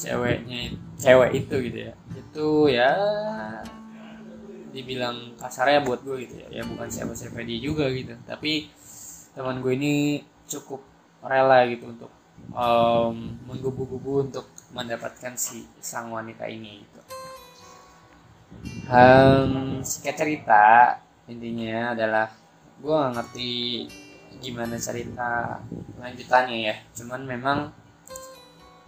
ceweknya 0.00 0.80
cewek 0.96 1.30
itu 1.44 1.54
gitu 1.68 1.78
ya. 1.92 1.94
Itu 2.16 2.48
ya 2.72 2.90
dibilang 4.72 5.36
kasarnya 5.36 5.84
buat 5.84 6.00
gue 6.00 6.24
gitu 6.24 6.40
ya. 6.40 6.48
Ya 6.50 6.62
bukan 6.64 6.88
siapa 6.88 7.12
siapa 7.12 7.44
dia 7.44 7.60
juga 7.60 7.92
gitu. 7.92 8.16
Tapi 8.24 8.72
teman 9.36 9.60
gue 9.60 9.76
ini 9.76 10.24
cukup 10.48 10.80
rela 11.20 11.68
gitu 11.68 11.92
untuk 11.92 12.12
um, 12.56 13.36
menggubu-gubu 13.44 14.24
untuk 14.24 14.48
mendapatkan 14.72 15.36
si 15.36 15.68
sang 15.84 16.08
wanita 16.08 16.48
ini 16.48 16.80
gitu. 16.80 17.00
Um, 18.88 19.84
singkat 19.84 20.16
cerita 20.16 20.96
intinya 21.24 21.96
adalah 21.96 22.26
gue 22.80 22.92
gak 22.92 23.14
ngerti 23.16 23.52
gimana 24.42 24.76
cerita 24.76 25.60
lanjutannya 25.96 26.58
ya. 26.68 26.76
Cuman 26.92 27.24
memang 27.24 27.58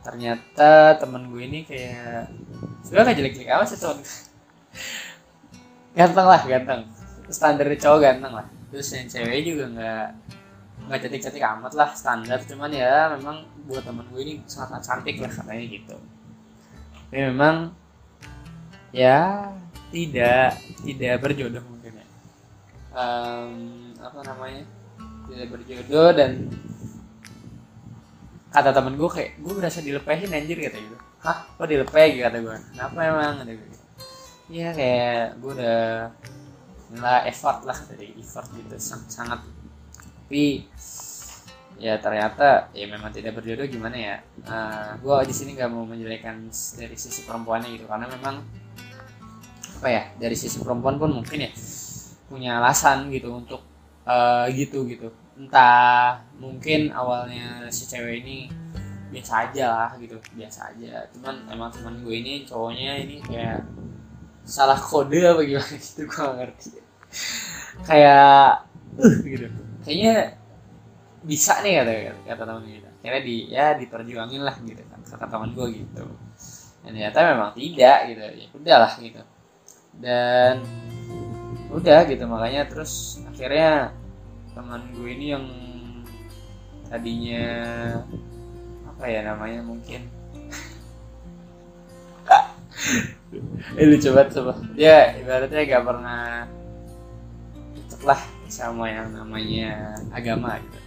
ternyata 0.05 0.95
temen 1.01 1.33
gue 1.33 1.43
ini 1.43 1.61
kayak 1.67 2.31
sebenarnya 2.85 3.07
gak 3.11 3.19
jelek-jelek 3.19 3.51
amat 3.57 3.69
sih 3.73 3.79
temen 3.81 3.99
ganteng 5.99 6.27
lah 6.29 6.43
ganteng. 6.45 6.81
Standar 7.33 7.67
cowok 7.73 8.01
ganteng 8.05 8.33
lah. 8.37 8.47
Terus 8.71 8.89
yang 8.93 9.07
cewek 9.09 9.41
juga 9.47 9.65
nggak 9.73 10.07
nggak 10.87 10.99
cantik-cantik 11.03 11.45
amat 11.57 11.73
lah 11.73 11.91
standar. 11.97 12.39
Cuman 12.45 12.71
ya 12.71 13.17
memang 13.17 13.49
buat 13.65 13.83
temen 13.83 14.05
gue 14.13 14.21
ini 14.23 14.35
sangat 14.45 14.85
cantik 14.85 15.19
lah 15.19 15.33
katanya 15.33 15.65
gitu. 15.67 15.97
Tapi 17.07 17.19
memang 17.33 17.73
ya 18.93 19.51
tidak 19.91 20.59
tidak 20.85 21.15
berjodoh 21.23 21.65
um, 22.97 23.53
apa 24.01 24.21
namanya? 24.25 24.65
Tidak 25.29 25.47
berjodoh 25.53 26.11
dan 26.17 26.49
kata 28.57 28.73
temen 28.73 28.97
gue 28.97 29.11
kayak 29.13 29.31
gue 29.37 29.53
berasa 29.53 29.85
dilepehin 29.85 30.33
anjir 30.33 30.57
kata 30.57 30.79
gitu. 30.81 30.97
Hah? 31.21 31.45
Kok 31.61 31.69
dilepeh? 31.69 32.25
kata 32.25 32.39
gue 32.41 32.57
kenapa 32.73 32.99
emang? 33.05 33.35
kata 33.45 33.53
gue 33.53 33.69
ya 34.47 34.71
kayak 34.71 35.43
gue 35.43 35.53
udah 35.59 36.07
lah 36.97 37.27
effort 37.27 37.67
lah 37.67 37.75
dari 37.91 38.15
effort 38.17 38.47
gitu 38.55 38.79
sangat, 38.79 39.11
sangat. 39.11 39.41
Tapi 40.27 40.65
ya 41.77 42.01
ternyata 42.01 42.73
ya 42.73 42.89
memang 42.89 43.13
tidak 43.13 43.37
berjodoh 43.37 43.67
gimana 43.69 43.97
ya? 43.99 44.17
Uh, 44.47 44.97
gue 45.03 45.17
di 45.29 45.35
sini 45.35 45.59
nggak 45.59 45.71
mau 45.71 45.85
menjelekan 45.85 46.49
dari 46.79 46.97
sisi 46.97 47.27
perempuannya 47.27 47.75
gitu 47.75 47.85
karena 47.91 48.07
memang 48.09 48.41
apa 49.77 49.89
ya 49.93 50.03
dari 50.17 50.33
sisi 50.33 50.57
perempuan 50.57 50.97
pun 50.97 51.13
mungkin 51.13 51.45
ya 51.45 51.51
punya 52.27 52.59
alasan 52.59 53.09
gitu 53.15 53.31
untuk 53.33 53.63
uh, 54.07 54.47
gitu 54.51 54.87
gitu. 54.87 55.09
Entah 55.37 56.23
mungkin 56.39 56.91
awalnya 56.95 57.69
si 57.69 57.87
cewek 57.87 58.25
ini 58.25 58.49
biasa 59.11 59.49
aja 59.51 59.65
lah 59.71 59.91
gitu 60.01 60.19
biasa 60.35 60.75
aja. 60.75 61.07
Cuman 61.15 61.47
emang 61.51 61.71
teman 61.71 62.03
gue 62.03 62.15
ini 62.15 62.43
cowoknya 62.47 62.93
ini 63.03 63.23
kayak 63.23 63.63
salah 64.47 64.79
kode 64.79 65.19
apa 65.23 65.43
gimana 65.43 65.77
gitu 65.87 66.01
gue 66.07 66.15
gak 66.15 66.37
ngerti. 66.39 66.69
Kayak 67.87 68.67
uh 68.99 69.17
gitu. 69.23 69.47
Kayaknya 69.87 70.15
bisa 71.27 71.59
nih 71.63 71.83
kata 71.83 71.93
kata 72.23 72.43
teman 72.47 72.65
kita 72.67 72.91
akhirnya 73.07 73.23
di 73.23 73.37
ya 73.51 73.67
diperjuangin 73.79 74.43
lah 74.43 74.59
gitu 74.67 74.83
kan 74.91 74.99
kata 75.07 75.27
teman 75.31 75.55
gue 75.55 75.67
gitu. 75.79 76.07
Dan 76.83 76.91
ternyata 76.95 77.19
memang 77.35 77.51
tidak 77.55 77.99
gitu 78.11 78.23
ya 78.23 78.47
udahlah 78.51 78.93
gitu. 78.99 79.23
Dan 79.97 80.55
udah 81.77 82.09
gitu 82.09 82.25
makanya 82.25 82.65
terus 82.65 83.21
akhirnya 83.29 83.93
teman 84.57 84.81
gue 84.97 85.11
ini 85.13 85.27
yang 85.37 85.45
tadinya 86.89 87.45
apa 88.89 89.05
ya 89.05 89.21
namanya 89.29 89.61
mungkin. 89.61 90.09
Eh 93.77 93.85
lucu 93.85 94.09
banget 94.15 94.39
coba 94.39 94.55
dia 94.79 95.19
ibaratnya 95.19 95.67
gak 95.67 95.85
pernah 95.85 96.47
deket 97.75 98.01
lah 98.07 98.21
sama 98.47 98.87
yang 98.89 99.11
namanya 99.13 99.99
agama 100.15 100.57
gitu. 100.63 100.79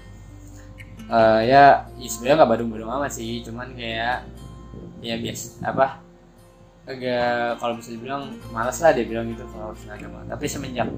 Uh, 1.09 1.41
ya, 1.41 1.89
ya 1.97 2.07
sebenarnya 2.07 2.37
nggak 2.37 2.51
badung-badung 2.53 2.93
amat 3.01 3.11
sih 3.17 3.41
cuman 3.41 3.73
kayak 3.73 4.29
ya 5.01 5.17
biasa 5.17 5.65
apa 5.65 5.97
agak 6.89 7.61
kalau 7.61 7.77
bisa 7.77 7.93
dibilang 7.93 8.33
malas 8.49 8.81
lah 8.81 8.89
dia 8.97 9.05
bilang 9.05 9.29
gitu 9.29 9.45
kalau 9.53 9.71
harus 9.71 9.85
agama 9.85 10.25
tapi 10.25 10.49
semenjak 10.49 10.89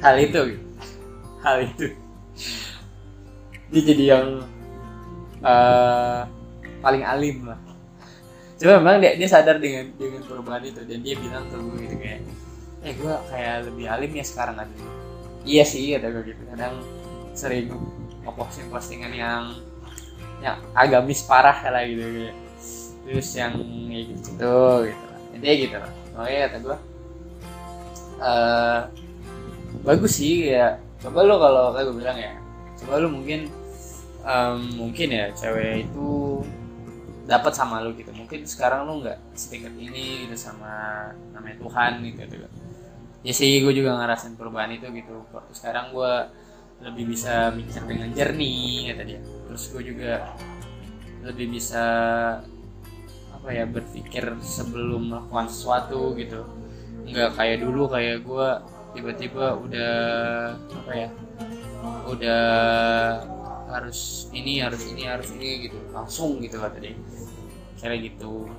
hal 0.00 0.16
itu 0.16 0.40
gitu, 0.56 0.64
hal 1.44 1.56
itu. 1.60 1.86
Dia 3.70 3.82
jadi 3.84 4.04
yang 4.16 4.26
uh, 5.44 6.24
paling 6.80 7.04
alim 7.04 7.52
lah. 7.52 7.60
Cuma 8.56 8.80
memang 8.80 9.00
dia, 9.00 9.16
dia 9.16 9.28
sadar 9.28 9.60
dengan 9.60 9.92
dengan 9.96 10.24
perubahan 10.24 10.64
itu 10.64 10.80
dan 10.88 11.04
dia 11.04 11.14
bilang 11.20 11.44
ke 11.52 11.56
gue 11.56 11.76
gitu 11.84 11.96
kayak 12.00 12.20
eh 12.80 12.92
gue 12.96 13.14
kayak 13.28 13.56
lebih 13.68 13.86
alim 13.92 14.10
ya 14.16 14.24
sekarang 14.24 14.56
aja. 14.56 14.76
Iya 15.44 15.64
sih 15.68 15.96
ada 15.96 16.08
gue 16.08 16.32
gitu. 16.32 16.42
Kadang 16.48 16.80
sering 17.36 17.68
ngeposting 18.24 18.72
postingan 18.72 19.12
yang 19.12 19.44
yang 20.40 20.56
agamis 20.72 21.28
parah 21.28 21.56
lah 21.68 21.84
gitu, 21.84 22.00
gitu. 22.00 22.32
terus 23.04 23.28
yang 23.36 23.60
gitu 23.92 24.32
gitu 24.32 25.09
intinya 25.40 25.54
gitu. 25.56 25.76
Makanya 26.12 26.40
kata 26.44 26.56
gue 26.60 26.76
uh, 28.20 28.80
bagus 29.80 30.12
sih 30.20 30.52
ya. 30.52 30.76
Coba 31.00 31.24
lo 31.24 31.40
kalau 31.40 31.72
kayak 31.72 31.86
gue 31.88 31.96
bilang 31.96 32.18
ya 32.20 32.36
coba 32.84 33.00
lo 33.00 33.08
mungkin 33.08 33.48
um, 34.20 34.60
mungkin 34.76 35.08
ya 35.08 35.32
cewek 35.32 35.88
itu 35.88 36.44
dapat 37.24 37.52
sama 37.56 37.80
lu 37.80 37.96
gitu. 37.96 38.12
Mungkin 38.12 38.44
sekarang 38.44 38.84
lu 38.84 39.00
nggak 39.00 39.16
setingkat 39.32 39.72
ini 39.80 40.28
gitu 40.28 40.36
sama 40.36 41.08
namanya 41.32 41.56
Tuhan 41.56 42.04
gitu 42.04 42.20
gitu. 42.28 42.48
Ya 43.24 43.32
sih 43.32 43.64
gue 43.64 43.72
juga 43.72 43.96
ngerasain 43.96 44.36
perubahan 44.36 44.76
itu 44.76 44.84
gitu. 44.92 45.24
Waktu 45.32 45.52
sekarang 45.56 45.96
gue 45.96 46.12
lebih 46.80 47.12
bisa 47.12 47.52
mikir 47.52 47.84
dengan 47.88 48.12
jernih 48.12 48.92
kata 48.92 49.02
dia. 49.08 49.20
Terus 49.20 49.62
gue 49.72 49.82
juga 49.96 50.12
lebih 51.24 51.52
bisa 51.52 51.84
apa 53.40 53.56
ya 53.56 53.64
berpikir 53.64 54.36
sebelum 54.44 55.08
melakukan 55.08 55.48
sesuatu 55.48 56.12
gitu. 56.20 56.44
Nggak 57.08 57.40
kayak 57.40 57.64
dulu 57.64 57.88
kayak 57.88 58.20
gue 58.20 58.48
tiba-tiba 58.92 59.56
udah 59.56 59.94
apa 60.60 60.92
ya 60.92 61.08
udah 62.04 62.44
harus 63.72 64.28
ini 64.36 64.60
harus 64.60 64.84
ini 64.92 65.08
harus 65.08 65.32
ini 65.32 65.72
gitu. 65.72 65.80
Langsung 65.88 66.36
gitu 66.44 66.60
kata 66.60 66.76
dia. 66.84 66.92
Kayak 67.80 68.12
gitu. 68.12 68.52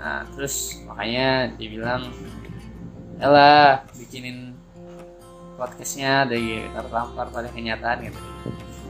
Nah 0.00 0.24
terus 0.32 0.80
makanya 0.88 1.52
dibilang 1.60 2.08
Ella 3.20 3.84
bikinin 3.92 4.56
podcastnya 5.60 6.24
dari 6.24 6.64
tertampar 6.72 7.28
pada 7.28 7.52
kenyataan 7.52 8.08
gitu. 8.08 8.20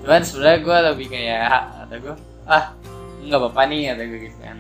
Cuman 0.06 0.22
sebenarnya 0.22 0.58
gue 0.62 0.78
lebih 0.94 1.06
kayak 1.10 1.50
ada 1.82 1.96
gue 1.98 2.14
ah 2.46 2.78
nggak 3.28 3.40
apa-apa 3.40 3.62
nih 3.68 3.82
ada 3.92 4.02
gue 4.04 4.20
gitu 4.26 4.38
kan. 4.40 4.58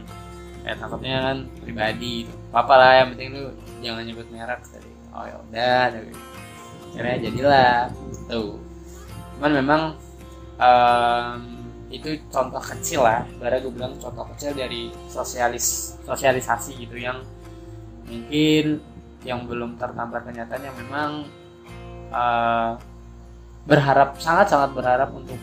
Kayak 0.62 0.76
takutnya 0.84 1.16
kan 1.24 1.36
pribadi 1.64 2.14
gitu. 2.28 2.34
apa 2.52 2.74
lah 2.76 2.92
yang 3.00 3.08
penting 3.16 3.28
lu 3.32 3.44
jangan 3.80 4.02
nyebut 4.04 4.26
merek 4.28 4.60
tadi 4.68 4.90
oh 5.14 5.24
ya 5.24 5.36
udah 5.48 5.84
gue. 5.96 6.16
Akhirnya 6.92 7.16
jadilah 7.28 7.76
tuh. 8.28 8.56
Cuman 9.36 9.52
memang 9.54 9.82
um, 10.60 11.38
itu 11.88 12.20
contoh 12.28 12.60
kecil 12.60 13.00
lah. 13.04 13.24
Baru 13.40 13.68
gue 13.68 13.72
bilang 13.72 13.96
contoh 13.96 14.24
kecil 14.36 14.52
dari 14.52 14.92
sosialis 15.08 15.96
sosialisasi 16.04 16.76
gitu 16.84 16.96
yang 17.00 17.24
mungkin 18.08 18.80
yang 19.26 19.44
belum 19.44 19.76
tertampar 19.76 20.24
kenyataan 20.24 20.62
yang 20.64 20.76
memang 20.78 21.10
uh, 22.14 22.78
berharap 23.68 24.16
sangat 24.16 24.48
sangat 24.48 24.72
berharap 24.72 25.12
untuk 25.12 25.36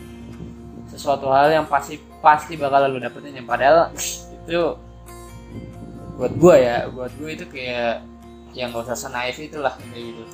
sesuatu 0.90 1.30
hal 1.30 1.52
yang 1.52 1.66
pasti 1.68 2.02
pasti 2.26 2.58
bakal 2.58 2.90
lo 2.90 2.98
dapetin 2.98 3.38
yang 3.38 3.46
padahal 3.46 3.94
itu 3.94 4.74
buat 6.18 6.32
gue 6.34 6.56
ya 6.58 6.90
buat 6.90 7.14
gue 7.14 7.30
itu 7.38 7.46
kayak 7.46 8.02
yang 8.50 8.74
gak 8.74 8.90
usah 8.90 8.98
senaif 8.98 9.38
itulah 9.38 9.78
gitu. 9.94 10.26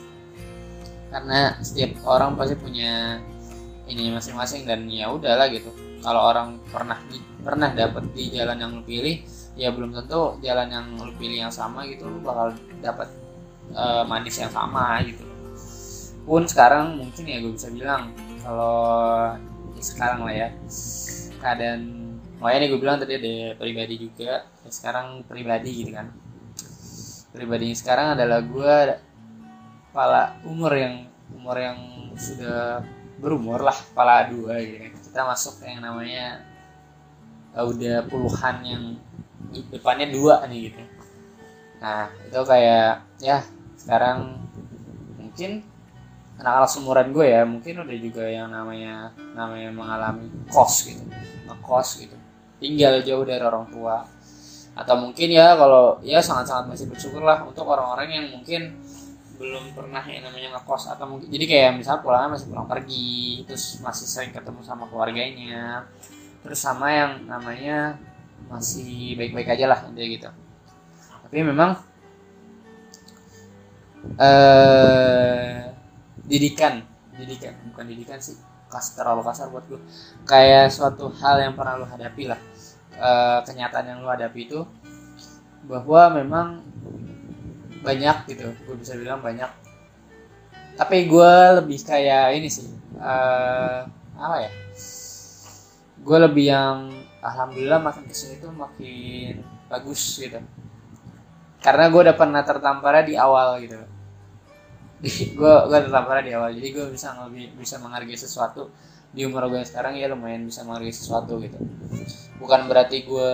Karena 1.12 1.60
setiap 1.60 2.00
orang 2.08 2.38
pasti 2.38 2.56
punya 2.56 3.20
ini 3.84 4.08
masing-masing 4.08 4.64
dan 4.64 4.88
ya 4.88 5.12
udahlah 5.12 5.52
gitu. 5.52 5.68
Kalau 6.00 6.32
orang 6.32 6.56
pernah 6.72 6.96
pernah 7.44 7.68
dapet 7.76 8.08
di 8.16 8.32
jalan 8.32 8.56
yang 8.56 8.70
lu 8.78 8.82
pilih 8.86 9.20
ya 9.52 9.68
belum 9.68 9.92
tentu 9.92 10.40
jalan 10.40 10.72
yang 10.72 10.86
lu 10.96 11.12
pilih 11.20 11.44
yang 11.44 11.52
sama 11.52 11.84
gitu 11.84 12.08
lu 12.08 12.24
bakal 12.24 12.56
dapat 12.80 13.12
uh, 13.76 14.06
manis 14.08 14.40
yang 14.40 14.48
sama 14.48 15.02
gitu. 15.04 15.26
Pun 16.24 16.46
sekarang 16.46 16.96
mungkin 16.96 17.26
ya 17.26 17.42
gue 17.42 17.52
bisa 17.52 17.68
bilang 17.68 18.14
kalau 18.40 19.34
ya 19.74 19.82
sekarang 19.82 20.24
lah 20.24 20.34
ya 20.34 20.48
keadaan 21.42 21.82
makanya 22.38 22.58
nih 22.62 22.68
gue 22.70 22.80
bilang 22.80 22.98
tadi 22.98 23.12
ada 23.18 23.34
pribadi 23.58 23.94
juga 23.98 24.46
ya 24.46 24.70
sekarang 24.70 25.26
pribadi 25.26 25.70
gitu 25.82 25.90
kan. 25.94 26.06
Pribadi 27.34 27.74
sekarang 27.74 28.14
adalah 28.14 28.38
gue 28.44 28.76
kepala 29.90 30.38
umur 30.46 30.72
yang 30.74 30.94
umur 31.34 31.56
yang 31.58 31.78
sudah 32.14 32.86
berumur 33.18 33.62
lah 33.62 33.74
kepala 33.74 34.30
dua 34.30 34.62
gitu 34.62 34.78
kan. 34.78 34.92
Kita 35.02 35.20
masuk 35.26 35.54
yang 35.66 35.80
namanya 35.82 36.42
uh, 37.56 37.64
udah 37.66 38.06
puluhan 38.06 38.56
yang 38.62 38.84
depannya 39.70 40.08
dua 40.10 40.46
nih 40.46 40.70
gitu. 40.70 40.82
Nah 41.82 42.10
itu 42.26 42.40
kayak 42.46 43.02
ya 43.18 43.42
sekarang 43.74 44.38
mungkin 45.18 45.71
anak-anak 46.40 46.70
seumuran 46.70 47.08
gue 47.12 47.26
ya 47.28 47.42
mungkin 47.44 47.74
udah 47.84 47.98
juga 48.00 48.24
yang 48.24 48.48
namanya 48.48 49.12
namanya 49.36 49.70
mengalami 49.70 50.26
kos 50.48 50.88
gitu. 50.88 51.04
Ngekos 51.48 51.88
gitu. 52.02 52.16
Tinggal 52.62 53.02
jauh 53.04 53.24
dari 53.26 53.42
orang 53.42 53.68
tua. 53.68 54.06
Atau 54.72 54.96
mungkin 54.96 55.28
ya 55.28 55.52
kalau 55.58 56.00
ya 56.00 56.24
sangat-sangat 56.24 56.72
masih 56.72 56.86
bersyukur 56.88 57.20
lah 57.20 57.44
untuk 57.44 57.68
orang-orang 57.68 58.08
yang 58.08 58.26
mungkin 58.32 58.80
belum 59.36 59.74
pernah 59.76 60.00
yang 60.08 60.24
namanya 60.24 60.56
ngekos. 60.56 60.88
Atau 60.96 61.04
mungkin 61.10 61.28
jadi 61.28 61.44
kayak 61.44 61.70
misal 61.76 62.00
pulangnya 62.00 62.38
masih 62.40 62.46
pulang 62.48 62.68
pergi 62.70 63.44
terus 63.44 63.78
masih 63.84 64.06
sering 64.08 64.32
ketemu 64.32 64.60
sama 64.64 64.88
keluarganya. 64.88 65.84
Terus 66.42 66.58
sama 66.58 66.90
yang 66.90 67.28
namanya 67.28 68.00
masih 68.48 69.14
baik-baik 69.14 69.54
aja 69.54 69.70
lah 69.70 69.78
intinya 69.86 70.08
gitu. 70.08 70.30
Tapi 71.28 71.38
memang 71.44 71.70
eh 74.18 75.71
didikan. 76.32 76.80
Didikan 77.12 77.52
bukan 77.68 77.84
didikan 77.84 78.16
sih. 78.16 78.40
Kas 78.72 78.96
terlalu 78.96 79.20
kasar 79.28 79.52
buat 79.52 79.68
gue 79.68 79.76
kayak 80.24 80.72
suatu 80.72 81.12
hal 81.12 81.44
yang 81.44 81.52
pernah 81.52 81.76
lo 81.76 81.84
hadapi 81.84 82.24
lah. 82.24 82.40
E, 82.96 83.10
kenyataan 83.44 83.84
yang 83.92 83.98
lo 84.00 84.08
hadapi 84.08 84.48
itu 84.48 84.64
bahwa 85.68 86.16
memang 86.16 86.64
banyak 87.84 88.32
gitu. 88.32 88.48
Gue 88.64 88.76
bisa 88.80 88.96
bilang 88.96 89.20
banyak. 89.20 89.52
Tapi 90.72 91.04
gue 91.04 91.32
lebih 91.60 91.84
kayak 91.84 92.32
ini 92.32 92.48
sih 92.48 92.64
uh, 92.96 93.84
apa 94.16 94.36
ya? 94.40 94.50
Gue 96.00 96.16
lebih 96.16 96.48
yang 96.48 96.88
alhamdulillah 97.20 97.76
makin 97.76 98.08
ke 98.08 98.16
sini 98.16 98.40
tuh 98.40 98.56
makin 98.56 99.44
bagus 99.68 100.16
gitu. 100.16 100.40
Karena 101.60 101.92
gue 101.92 102.00
udah 102.08 102.16
pernah 102.16 102.40
tertampar 102.40 103.04
di 103.04 103.20
awal 103.20 103.60
gitu 103.60 103.91
gue 105.38 105.54
gue 105.66 105.78
tertampar 105.82 106.22
di 106.22 106.30
awal. 106.30 106.54
Jadi 106.54 106.68
gue 106.70 106.86
bisa 106.94 107.10
lebih 107.26 107.50
bisa 107.58 107.82
menghargai 107.82 108.14
sesuatu 108.14 108.70
di 109.12 109.26
umur 109.28 109.50
gue 109.50 109.60
sekarang 109.66 109.98
ya 109.98 110.08
lumayan 110.08 110.46
bisa 110.46 110.62
menghargai 110.62 110.94
sesuatu 110.94 111.42
gitu. 111.42 111.58
Bukan 112.38 112.70
berarti 112.70 113.02
gue 113.02 113.32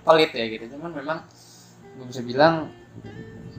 pelit 0.00 0.32
ya 0.32 0.44
gitu 0.48 0.76
cuman 0.76 0.90
memang 0.96 1.18
gue 2.00 2.06
bisa 2.08 2.24
bilang 2.24 2.72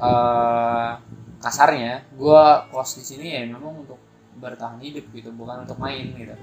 uh, 0.01 0.97
kasarnya 1.37 2.05
gue 2.17 2.43
kos 2.73 2.97
di 2.97 3.05
sini 3.05 3.27
ya 3.37 3.41
memang 3.45 3.85
untuk 3.85 4.01
bertahan 4.41 4.81
hidup 4.81 5.05
gitu 5.13 5.29
bukan 5.29 5.69
untuk 5.69 5.77
main 5.77 6.17
gitu. 6.17 6.33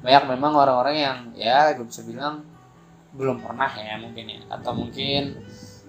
Banyak 0.00 0.24
memang 0.32 0.56
orang-orang 0.56 0.96
yang 0.96 1.18
ya 1.36 1.76
gue 1.76 1.84
bisa 1.84 2.00
bilang 2.00 2.48
belum 3.12 3.44
pernah 3.44 3.68
ya 3.76 4.00
mungkin 4.00 4.24
ya. 4.24 4.40
Atau 4.48 4.72
mungkin 4.72 5.36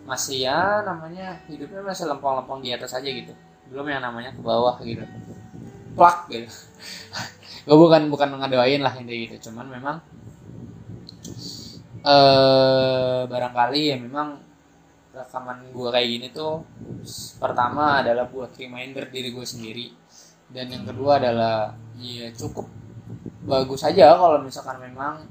masih 0.06 0.44
ya 0.44 0.84
namanya 0.84 1.40
hidupnya 1.48 1.82
masih 1.82 2.06
lempeng-lempeng 2.06 2.62
di 2.62 2.70
atas 2.76 2.94
aja 2.94 3.10
gitu 3.10 3.34
belum 3.72 3.86
yang 3.90 4.04
namanya 4.04 4.32
ke 4.36 4.42
bawah 4.42 4.76
gitu. 4.84 5.06
Plak 5.96 6.30
gitu. 6.30 6.50
Gue 7.66 7.78
bukan 7.78 8.08
bukan 8.14 8.38
ngedoain 8.38 8.82
lah 8.84 8.94
intinya 8.98 9.20
gitu. 9.30 9.50
Cuman 9.50 9.68
memang 9.70 9.98
eh 12.06 13.22
barangkali 13.26 13.82
ya 13.90 13.98
memang 13.98 14.38
rekaman 15.16 15.72
gue 15.72 15.90
kayak 15.90 16.10
gini 16.12 16.28
tuh 16.36 16.62
pertama 17.40 18.04
adalah 18.04 18.30
buat 18.30 18.54
reminder 18.60 19.10
diri 19.10 19.34
gue 19.34 19.46
sendiri. 19.48 19.88
Dan 20.46 20.70
yang 20.70 20.86
kedua 20.86 21.18
adalah 21.18 21.74
ya 21.98 22.30
cukup 22.36 22.70
bagus 23.46 23.82
aja 23.86 24.18
kalau 24.18 24.42
misalkan 24.42 24.78
memang 24.82 25.26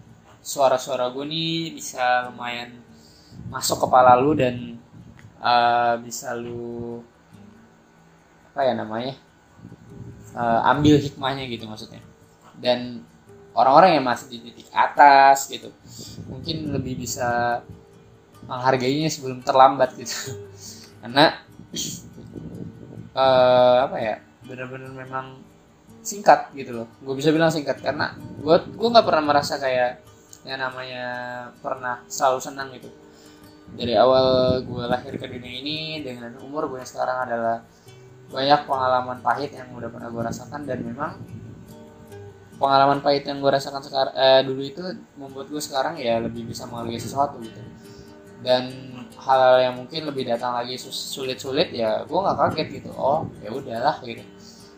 suara-suara 0.45 1.11
gue 1.11 1.25
nih 1.27 1.75
bisa 1.75 2.31
lumayan 2.31 2.83
masuk 3.51 3.87
kepala 3.87 4.15
lu 4.19 4.35
dan 4.39 4.79
uh, 5.43 5.99
bisa 5.99 6.35
lu 6.39 7.03
apa 8.55 8.71
ya 8.71 8.73
namanya 8.79 9.19
uh, 10.39 10.71
ambil 10.71 11.03
hikmahnya 11.03 11.51
gitu 11.51 11.67
maksudnya. 11.67 11.99
Dan 12.55 13.03
orang-orang 13.59 13.99
yang 13.99 14.07
masih 14.07 14.31
di 14.31 14.39
titik 14.47 14.71
atas 14.71 15.51
gitu 15.51 15.75
mungkin 16.31 16.71
lebih 16.71 17.03
bisa 17.03 17.59
menghargainya 18.47 19.11
sebelum 19.11 19.43
terlambat 19.43 19.99
gitu. 19.99 20.39
Karena 21.03 21.35
uh, 23.19 23.91
apa 23.91 23.97
ya 23.99 24.15
benar-benar 24.47 24.95
memang 24.95 25.27
singkat 26.05 26.53
gitu 26.53 26.85
loh. 26.85 26.89
Gue 27.01 27.17
bisa 27.17 27.33
bilang 27.33 27.49
singkat 27.49 27.81
karena 27.81 28.13
gue 28.15 28.57
gue 28.77 28.89
nggak 28.93 29.07
pernah 29.09 29.25
merasa 29.25 29.57
kayak 29.57 30.05
yang 30.45 30.61
namanya 30.61 31.05
pernah 31.65 32.05
selalu 32.07 32.39
senang 32.45 32.69
gitu. 32.77 32.93
Dari 33.75 33.97
awal 33.97 34.61
gue 34.63 34.85
lahir 34.85 35.17
ke 35.17 35.25
dunia 35.25 35.65
ini 35.65 36.05
dengan 36.05 36.37
umur 36.45 36.69
gue 36.69 36.85
sekarang 36.85 37.25
adalah 37.25 37.65
banyak 38.33 38.61
pengalaman 38.67 39.19
pahit 39.21 39.51
yang 39.53 39.69
udah 39.75 39.91
pernah 39.93 40.09
gue 40.11 40.23
rasakan 40.23 40.61
dan 40.65 40.79
memang 40.81 41.21
pengalaman 42.57 43.03
pahit 43.03 43.27
yang 43.27 43.43
gue 43.43 43.51
rasakan 43.51 43.83
sekarang 43.83 44.15
eh, 44.15 44.41
dulu 44.47 44.63
itu 44.63 44.83
membuat 45.19 45.47
gue 45.51 45.63
sekarang 45.63 45.99
ya 45.99 46.23
lebih 46.23 46.47
bisa 46.47 46.65
menghargai 46.71 47.01
sesuatu 47.01 47.43
gitu. 47.43 47.61
Dan 48.45 48.69
hal-hal 49.17 49.73
yang 49.73 49.75
mungkin 49.81 50.05
lebih 50.05 50.29
datang 50.29 50.53
lagi 50.53 50.77
sulit-sulit 50.81 51.73
ya 51.73 52.05
gue 52.05 52.19
nggak 52.19 52.37
kaget 52.39 52.69
gitu. 52.83 52.91
Oh 52.95 53.27
ya 53.43 53.51
udahlah 53.51 53.99
gitu. 54.05 54.23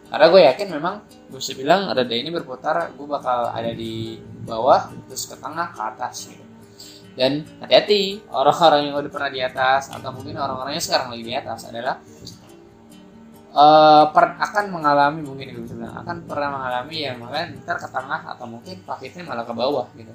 Karena 0.06 0.26
gue 0.30 0.40
yakin 0.54 0.66
memang 0.70 0.94
gue 1.28 1.38
bisa 1.38 1.52
bilang 1.58 1.90
ada 1.90 2.06
ini 2.06 2.30
berputar 2.30 2.94
gue 2.94 3.06
bakal 3.06 3.50
ada 3.50 3.74
di 3.74 4.22
bawah 4.46 4.94
terus 5.10 5.26
ke 5.26 5.36
tengah 5.36 5.74
ke 5.74 5.80
atas 5.82 6.30
gitu. 6.30 6.44
Dan 7.16 7.48
hati-hati 7.64 8.28
orang-orang 8.28 8.92
yang 8.92 8.94
udah 9.00 9.08
pernah 9.08 9.30
di 9.32 9.40
atas 9.40 9.88
atau 9.88 10.12
mungkin 10.12 10.36
orang-orangnya 10.36 10.84
sekarang 10.84 11.16
lagi 11.16 11.24
di 11.24 11.32
atas 11.32 11.64
adalah 11.64 11.96
uh, 13.56 14.04
per, 14.12 14.36
akan 14.36 14.64
mengalami 14.68 15.24
mungkin 15.24 15.64
bisa 15.64 15.74
bilang 15.74 15.96
akan 16.04 16.16
pernah 16.28 16.48
mengalami 16.52 16.96
ya 17.08 17.12
makanya 17.16 17.46
ntar 17.64 17.76
ke 17.80 17.88
tengah 17.88 18.20
atau 18.36 18.46
mungkin 18.46 18.76
paketnya 18.84 19.22
malah 19.24 19.44
ke 19.48 19.54
bawah 19.56 19.86
gitu. 19.96 20.12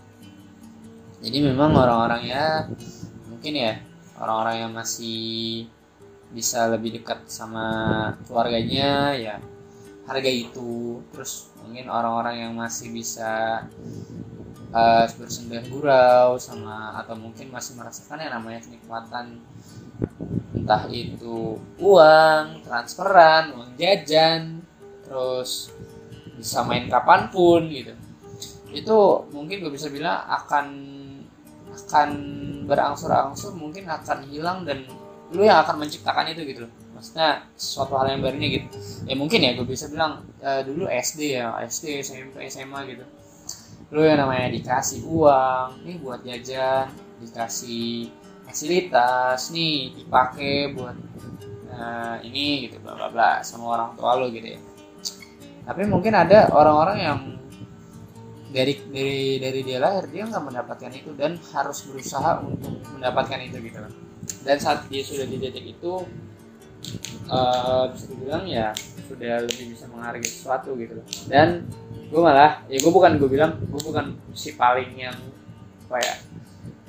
Jadi 1.21 1.37
memang 1.41 1.73
orang-orangnya 1.73 2.69
mungkin 3.29 3.53
ya 3.53 3.73
orang-orang 4.21 4.55
yang 4.65 4.71
masih 4.73 5.65
bisa 6.31 6.69
lebih 6.69 7.01
dekat 7.01 7.27
sama 7.27 7.65
keluarganya 8.29 9.17
ya 9.17 9.35
harga 10.05 10.31
itu. 10.31 11.01
Terus 11.13 11.49
mungkin 11.61 11.89
orang-orang 11.89 12.35
yang 12.47 12.53
masih 12.57 12.89
bisa 12.93 13.65
uh, 14.73 15.05
bersendah 15.17 15.61
gurau 15.69 16.37
sama 16.41 16.97
atau 17.01 17.13
mungkin 17.17 17.53
masih 17.53 17.77
merasakan 17.77 18.21
yang 18.21 18.33
namanya 18.33 18.65
kenikmatan 18.65 19.41
entah 20.71 20.87
itu 20.87 21.59
uang 21.83 22.63
transferan 22.63 23.51
uang 23.59 23.75
jajan 23.75 24.63
terus 25.03 25.67
bisa 26.39 26.63
main 26.63 26.87
kapan 26.87 27.27
pun 27.27 27.67
gitu. 27.67 27.91
Itu 28.71 29.27
mungkin 29.35 29.67
gue 29.67 29.71
bisa 29.75 29.91
bilang 29.91 30.23
akan 30.31 30.67
akan 31.75 32.09
berangsur-angsur 32.71 33.51
mungkin 33.59 33.83
akan 33.91 34.23
hilang 34.31 34.63
dan 34.63 34.87
lu 35.35 35.43
yang 35.43 35.59
akan 35.59 35.83
menciptakan 35.83 36.31
itu 36.31 36.55
gitu 36.55 36.67
maksudnya 36.95 37.43
suatu 37.59 37.99
hal 37.99 38.15
yang 38.15 38.23
barunya 38.23 38.47
gitu. 38.55 38.67
Ya 39.03 39.15
mungkin 39.19 39.43
ya 39.43 39.51
gue 39.51 39.67
bisa 39.67 39.91
bilang 39.91 40.23
uh, 40.39 40.63
dulu 40.63 40.87
SD 40.87 41.35
ya 41.35 41.51
SD 41.67 41.99
SMP 41.99 42.47
SMA 42.47 42.95
gitu. 42.95 43.03
Lu 43.91 44.07
yang 44.07 44.23
namanya 44.23 44.47
dikasih 44.55 45.03
uang 45.03 45.83
nih 45.83 45.99
buat 45.99 46.23
jajan 46.23 46.95
dikasih 47.19 48.07
fasilitas 48.51 49.47
nih 49.55 49.95
dipakai 49.95 50.75
buat 50.75 50.97
uh, 51.71 52.19
ini 52.19 52.67
gitu 52.67 52.83
bla 52.83 52.99
bla 52.99 53.07
bla 53.07 53.31
sama 53.39 53.79
orang 53.79 53.95
tua 53.95 54.19
lo 54.19 54.27
gitu 54.27 54.59
ya. 54.59 54.59
Tapi 55.63 55.87
mungkin 55.87 56.11
ada 56.11 56.51
orang-orang 56.51 56.97
yang 56.99 57.19
dari 58.51 58.75
dari 58.91 59.39
dari 59.39 59.59
dia 59.63 59.79
lahir 59.79 60.11
dia 60.11 60.27
nggak 60.27 60.43
mendapatkan 60.43 60.91
itu 60.91 61.15
dan 61.15 61.39
harus 61.55 61.87
berusaha 61.87 62.43
untuk 62.43 62.83
mendapatkan 62.91 63.39
itu 63.39 63.57
gitu 63.63 63.79
kan. 63.79 63.93
Dan 64.43 64.57
saat 64.59 64.91
dia 64.91 65.01
sudah 65.01 65.23
di 65.23 65.39
titik 65.39 65.79
itu 65.79 66.03
uh, 67.31 67.87
bisa 67.87 68.05
dibilang 68.11 68.43
ya 68.51 68.75
sudah 69.07 69.47
lebih 69.47 69.71
bisa 69.71 69.87
menghargai 69.87 70.27
sesuatu 70.27 70.75
gitu 70.75 70.99
loh. 70.99 71.07
Dan 71.31 71.63
gue 72.11 72.19
malah 72.19 72.67
ya 72.67 72.83
gue 72.83 72.91
bukan 72.91 73.15
gue 73.15 73.29
bilang 73.31 73.55
gue 73.63 73.79
bukan 73.79 74.19
si 74.35 74.59
paling 74.59 74.91
yang 74.99 75.15
ya 75.91 76.15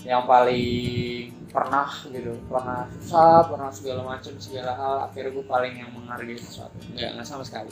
yang 0.03 0.27
paling 0.27 1.31
pernah 1.53 1.85
gitu 2.09 2.33
pernah 2.49 2.89
susah 2.97 3.45
pernah 3.45 3.69
segala 3.69 4.01
macam 4.09 4.33
segala 4.41 4.73
hal 4.73 4.95
akhirnya 5.05 5.37
gue 5.37 5.45
paling 5.45 5.75
yang 5.77 5.91
menghargai 5.93 6.39
sesuatu. 6.41 6.75
Nggak 6.97 7.11
nggak 7.21 7.27
sama 7.29 7.45
sekali. 7.45 7.71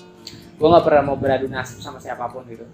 Gue 0.61 0.69
nggak 0.69 0.85
pernah 0.85 1.03
mau 1.11 1.17
beradu 1.17 1.49
nasib 1.49 1.81
sama 1.81 1.97
siapa 1.97 2.29
pun 2.29 2.45
gitu. 2.47 2.69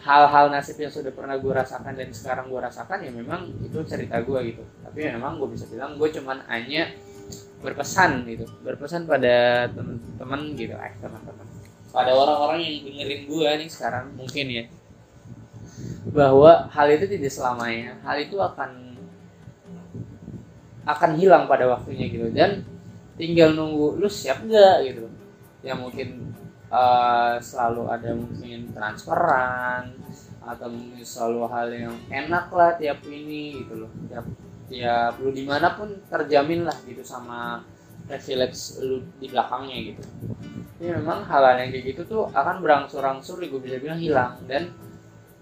Hal-hal 0.00 0.48
nasib 0.48 0.80
yang 0.80 0.88
sudah 0.94 1.12
pernah 1.12 1.36
gue 1.36 1.52
rasakan 1.52 1.92
dan 1.92 2.08
sekarang 2.16 2.48
gue 2.48 2.60
rasakan 2.64 2.98
ya 3.04 3.10
memang 3.12 3.50
itu 3.60 3.78
cerita 3.84 4.24
gue 4.24 4.40
gitu. 4.56 4.64
Tapi 4.82 4.98
ya 5.04 5.10
memang 5.20 5.36
gue 5.36 5.48
bisa 5.52 5.68
bilang 5.68 6.00
gue 6.00 6.08
cuman 6.08 6.48
hanya 6.48 6.96
berpesan 7.60 8.24
gitu. 8.24 8.48
Berpesan 8.64 9.04
pada 9.04 9.68
teman-teman 9.68 10.56
gitu 10.56 10.72
eh 10.74 10.94
teman-teman 10.96 11.48
pada 11.88 12.12
orang-orang 12.12 12.60
yang 12.60 12.76
dengerin 12.84 13.22
gue 13.26 13.48
nih 13.64 13.68
sekarang 13.68 14.12
mungkin 14.14 14.46
ya. 14.48 14.64
Bahwa 16.12 16.68
hal 16.72 16.88
itu 16.92 17.08
tidak 17.08 17.32
selamanya. 17.32 17.96
Hal 18.04 18.20
itu 18.20 18.36
akan 18.40 18.87
akan 20.88 21.20
hilang 21.20 21.44
pada 21.44 21.68
waktunya 21.68 22.08
gitu. 22.08 22.32
Dan 22.32 22.64
tinggal 23.20 23.52
nunggu 23.52 24.00
lu 24.00 24.08
siap 24.08 24.40
nggak 24.48 24.76
gitu. 24.88 25.04
Ya 25.60 25.76
mungkin 25.76 26.32
uh, 26.72 27.36
selalu 27.36 27.92
ada 27.92 28.10
mungkin 28.16 28.72
transferan 28.72 29.92
atau 30.40 30.72
mungkin 30.72 31.04
selalu 31.04 31.40
hal 31.52 31.68
yang 31.68 31.96
enak 32.08 32.48
lah 32.56 32.72
tiap 32.80 33.04
ini 33.04 33.60
gitu 33.60 33.84
loh. 33.84 33.92
Tiap 34.08 34.24
tiap 34.68 35.12
lu 35.20 35.28
di 35.32 35.44
mana 35.44 35.76
pun 35.76 35.92
terjamin 36.08 36.64
lah 36.64 36.76
gitu 36.88 37.04
sama 37.04 37.60
privilege 38.08 38.80
lu 38.80 39.04
di 39.20 39.28
belakangnya 39.28 39.76
gitu. 39.92 40.02
Ini 40.78 40.94
memang 41.02 41.26
hal-hal 41.26 41.58
yang 41.60 41.70
kayak 41.74 41.84
gitu 41.92 42.02
tuh 42.06 42.22
akan 42.32 42.64
berangsur-angsur 42.64 43.42
gue 43.44 43.60
bisa 43.60 43.76
bilang 43.76 44.00
hilang. 44.00 44.40
Dan 44.48 44.72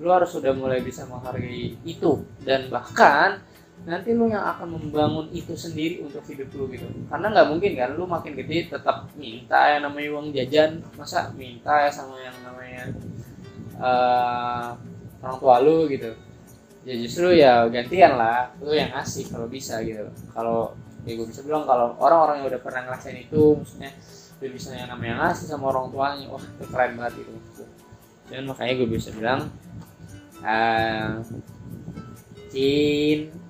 lu 0.02 0.08
harus 0.10 0.32
sudah 0.32 0.50
mulai 0.56 0.82
bisa 0.82 1.06
menghargai 1.06 1.76
itu. 1.86 2.24
Dan 2.42 2.66
bahkan 2.72 3.45
nanti 3.84 4.16
lu 4.16 4.26
yang 4.32 4.42
akan 4.42 4.80
membangun 4.80 5.28
itu 5.30 5.52
sendiri 5.52 6.02
untuk 6.02 6.24
hidup 6.26 6.48
lu 6.56 6.66
gitu. 6.72 6.88
Karena 7.06 7.30
nggak 7.30 7.46
mungkin 7.52 7.72
kan 7.76 7.90
lu 7.94 8.08
makin 8.08 8.32
gede 8.32 8.72
tetap 8.72 9.06
minta 9.14 9.76
yang 9.76 9.86
namanya 9.86 10.08
uang 10.16 10.26
jajan. 10.32 10.80
Masa 10.96 11.30
minta 11.36 11.84
ya 11.84 11.90
sama 11.92 12.16
yang 12.18 12.34
namanya 12.40 12.82
uh, 13.76 14.72
orang 15.22 15.36
tua 15.38 15.56
lu 15.60 15.86
gitu. 15.92 16.10
Ya 16.86 16.94
justru 16.98 17.34
ya 17.34 17.66
gantian 17.70 18.18
lah 18.18 18.50
lu 18.58 18.72
yang 18.74 18.90
ngasih 18.90 19.28
kalau 19.28 19.46
bisa 19.46 19.78
gitu. 19.84 20.08
Kalau 20.32 20.74
ya 21.06 21.14
gue 21.14 21.26
bisa 21.30 21.46
bilang 21.46 21.62
kalau 21.62 21.94
orang-orang 22.02 22.42
yang 22.42 22.46
udah 22.50 22.60
pernah 22.62 22.82
ngerasain 22.90 23.22
itu 23.22 23.54
maksudnya 23.54 23.94
dia 24.36 24.50
bisa 24.50 24.74
yang 24.74 24.90
namanya 24.90 25.30
ngasih 25.30 25.46
sama 25.48 25.70
orang 25.70 25.88
tuanya 25.94 26.26
wah 26.26 26.42
itu 26.42 26.64
keren 26.66 26.98
banget 26.98 27.22
gitu. 27.22 27.32
Dan 28.26 28.50
makanya 28.50 28.72
gue 28.82 28.88
bisa 28.90 29.14
bilang 29.14 29.46
uh, 30.42 31.22
Cin 32.50 33.45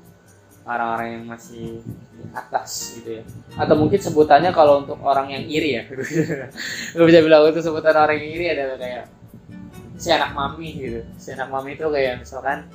orang-orang 0.66 1.09
yang 1.14 1.24
masih 1.31 1.79
di 1.87 2.22
atas 2.35 2.98
gitu 2.98 3.22
ya. 3.22 3.24
Atau 3.55 3.79
mungkin 3.79 4.02
sebutannya 4.02 4.50
kalau 4.50 4.83
untuk 4.83 4.98
orang 5.00 5.31
yang 5.31 5.46
iri 5.46 5.79
ya. 5.79 5.83
Gue 6.94 7.05
bisa 7.07 7.22
bilang 7.22 7.46
itu 7.46 7.62
sebutan 7.62 7.94
orang 7.94 8.18
yang 8.18 8.31
iri 8.35 8.46
adalah 8.50 8.76
kayak 8.76 9.05
si 9.96 10.11
anak 10.11 10.35
mami 10.35 10.68
gitu. 10.74 11.00
Si 11.16 11.33
anak 11.33 11.48
mami 11.48 11.79
itu 11.79 11.87
kayak 11.87 12.20
misalkan 12.20 12.66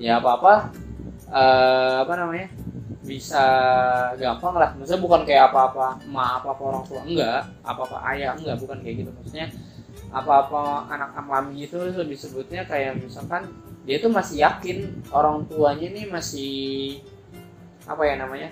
ya 0.00 0.22
apa 0.22 0.30
apa 0.40 0.54
uh, 1.28 1.96
apa 2.06 2.12
namanya 2.14 2.48
bisa 3.02 3.44
gampang 4.14 4.54
lah. 4.54 4.70
Maksudnya 4.78 5.02
bukan 5.02 5.20
kayak 5.26 5.50
apa-apa 5.50 6.06
ma 6.06 6.38
apa-apa 6.38 6.62
orang 6.62 6.82
tua 6.86 7.02
enggak. 7.02 7.42
Apa-apa 7.66 7.96
ayah 8.14 8.38
enggak. 8.38 8.56
Bukan 8.62 8.78
kayak 8.78 8.96
gitu. 9.04 9.10
Maksudnya 9.10 9.50
apa-apa 10.14 10.86
anak 10.86 11.18
mami 11.26 11.66
itu 11.66 11.78
lebih 11.78 12.14
sebutnya 12.14 12.62
kayak 12.62 13.02
misalkan 13.02 13.50
dia 13.82 13.98
tuh 13.98 14.12
masih 14.12 14.46
yakin 14.46 15.02
orang 15.10 15.46
tuanya 15.50 15.88
nih 15.90 16.06
masih 16.06 16.54
apa 17.88 18.02
ya 18.04 18.14
namanya 18.20 18.50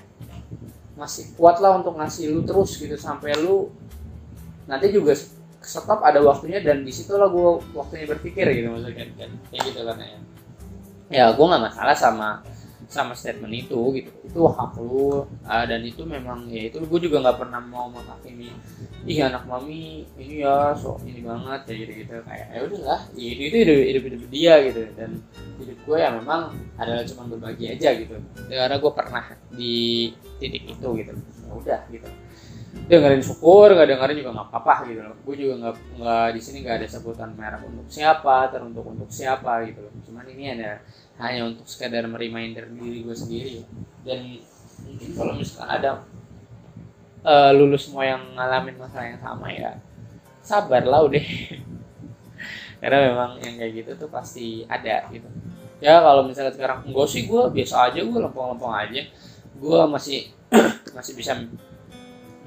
masih 0.99 1.31
kuat 1.39 1.63
lah 1.63 1.79
untuk 1.79 1.95
ngasih 1.95 2.35
lu 2.35 2.41
terus 2.43 2.75
gitu 2.77 2.99
sampai 2.99 3.37
lu 3.39 3.71
nanti 4.67 4.91
juga 4.91 5.15
stop 5.63 6.01
ada 6.03 6.19
waktunya 6.23 6.61
dan 6.65 6.83
di 6.83 6.91
situlah 6.91 7.31
gue 7.31 7.51
waktunya 7.77 8.07
berpikir 8.09 8.47
gitu 8.51 8.69
maksudnya 8.73 9.07
kayak 9.17 9.63
gitu 9.69 9.81
kan 9.85 9.97
ya. 10.01 10.19
Ya 11.09 11.25
gue 11.33 11.45
nggak 11.45 11.65
masalah 11.73 11.97
sama 11.97 12.29
sama 12.89 13.13
statement 13.13 13.53
itu 13.53 14.01
gitu. 14.01 14.11
Itu 14.25 14.49
hak 14.49 14.81
lu 14.81 15.29
uh, 15.45 15.65
dan 15.69 15.85
itu 15.85 16.03
memang 16.09 16.49
ya 16.49 16.73
itu 16.73 16.81
gue 16.81 17.01
juga 17.05 17.21
nggak 17.21 17.39
pernah 17.39 17.61
mau 17.61 17.93
menghakimi 17.93 18.49
ih 19.05 19.21
anak 19.25 19.45
mami 19.45 20.09
ini 20.17 20.41
ya 20.41 20.73
so 20.73 20.97
ini 21.05 21.21
banget 21.21 21.69
kayak 21.69 21.79
gitu 21.85 21.93
gitu 22.05 22.13
kayak 22.25 22.47
ya 22.49 22.61
udahlah 22.65 23.01
ya 23.13 23.29
itu 23.29 23.43
itu 23.45 23.57
hidup, 23.61 23.77
hidup 23.85 24.03
hidup 24.09 24.23
dia 24.33 24.55
gitu. 24.65 24.81
Dan 24.97 25.11
hidup 25.61 25.79
gue 25.85 25.97
ya 26.01 26.09
memang 26.17 26.57
adalah 26.81 27.05
cuma 27.05 27.23
berbagi 27.29 27.65
aja 27.77 27.93
gitu. 27.93 28.17
Ya, 28.49 28.65
karena 28.65 28.77
gue 28.81 28.93
pernah 28.97 29.25
di 29.53 29.77
titik 30.41 30.65
itu 30.65 30.89
gitu. 30.97 31.13
Ya 31.45 31.53
udah 31.53 31.81
gitu. 31.93 32.09
Dengerin 32.89 33.21
syukur 33.21 33.69
nggak 33.73 33.89
dengerin 33.97 34.17
juga 34.17 34.31
nggak 34.33 34.49
apa-apa 34.49 34.75
gitu 34.89 35.01
loh. 35.05 35.17
Gue 35.29 35.35
juga 35.37 35.55
nggak 35.61 35.75
nggak 36.01 36.29
di 36.33 36.41
sini 36.41 36.57
nggak 36.65 36.77
ada 36.81 36.89
sebutan 36.89 37.31
merah 37.37 37.61
untuk 37.61 37.85
siapa 37.89 38.49
teruntuk 38.49 38.85
untuk 38.85 39.09
siapa 39.13 39.65
gitu 39.69 39.85
loh. 39.85 39.93
Cuman 40.09 40.25
ini 40.33 40.45
ada 40.57 40.81
hanya 41.19 41.51
untuk 41.51 41.67
sekadar 41.67 42.07
mereminder 42.07 42.67
diri 42.71 43.03
gue 43.03 43.17
sendiri. 43.17 43.57
Dan 44.07 44.39
mungkin 44.87 45.11
kalau 45.19 45.33
misalkan 45.35 45.69
ada 45.69 45.91
uh, 47.27 47.51
lulus 47.55 47.91
semua 47.91 48.07
yang 48.07 48.23
ngalamin 48.39 48.79
masalah 48.79 49.07
yang 49.11 49.21
sama 49.21 49.47
ya 49.51 49.71
sabar 50.43 50.83
lah 50.87 51.05
udah. 51.05 51.25
Karena 52.81 52.99
memang 53.11 53.31
yang 53.43 53.55
kayak 53.59 53.73
gitu 53.83 53.91
tuh 54.07 54.11
pasti 54.11 54.63
ada 54.71 55.05
gitu. 55.11 55.27
Ya 55.79 55.99
kalau 56.03 56.27
misalnya 56.27 56.55
sekarang 56.55 56.87
enggak 56.87 57.09
sih 57.11 57.27
gue 57.27 57.43
biasa 57.51 57.91
aja 57.91 58.01
gue 58.01 58.19
lempeng-lempeng 58.19 58.75
aja. 58.75 59.03
Gue 59.59 59.81
masih 59.91 60.31
masih 60.97 61.13
bisa 61.19 61.35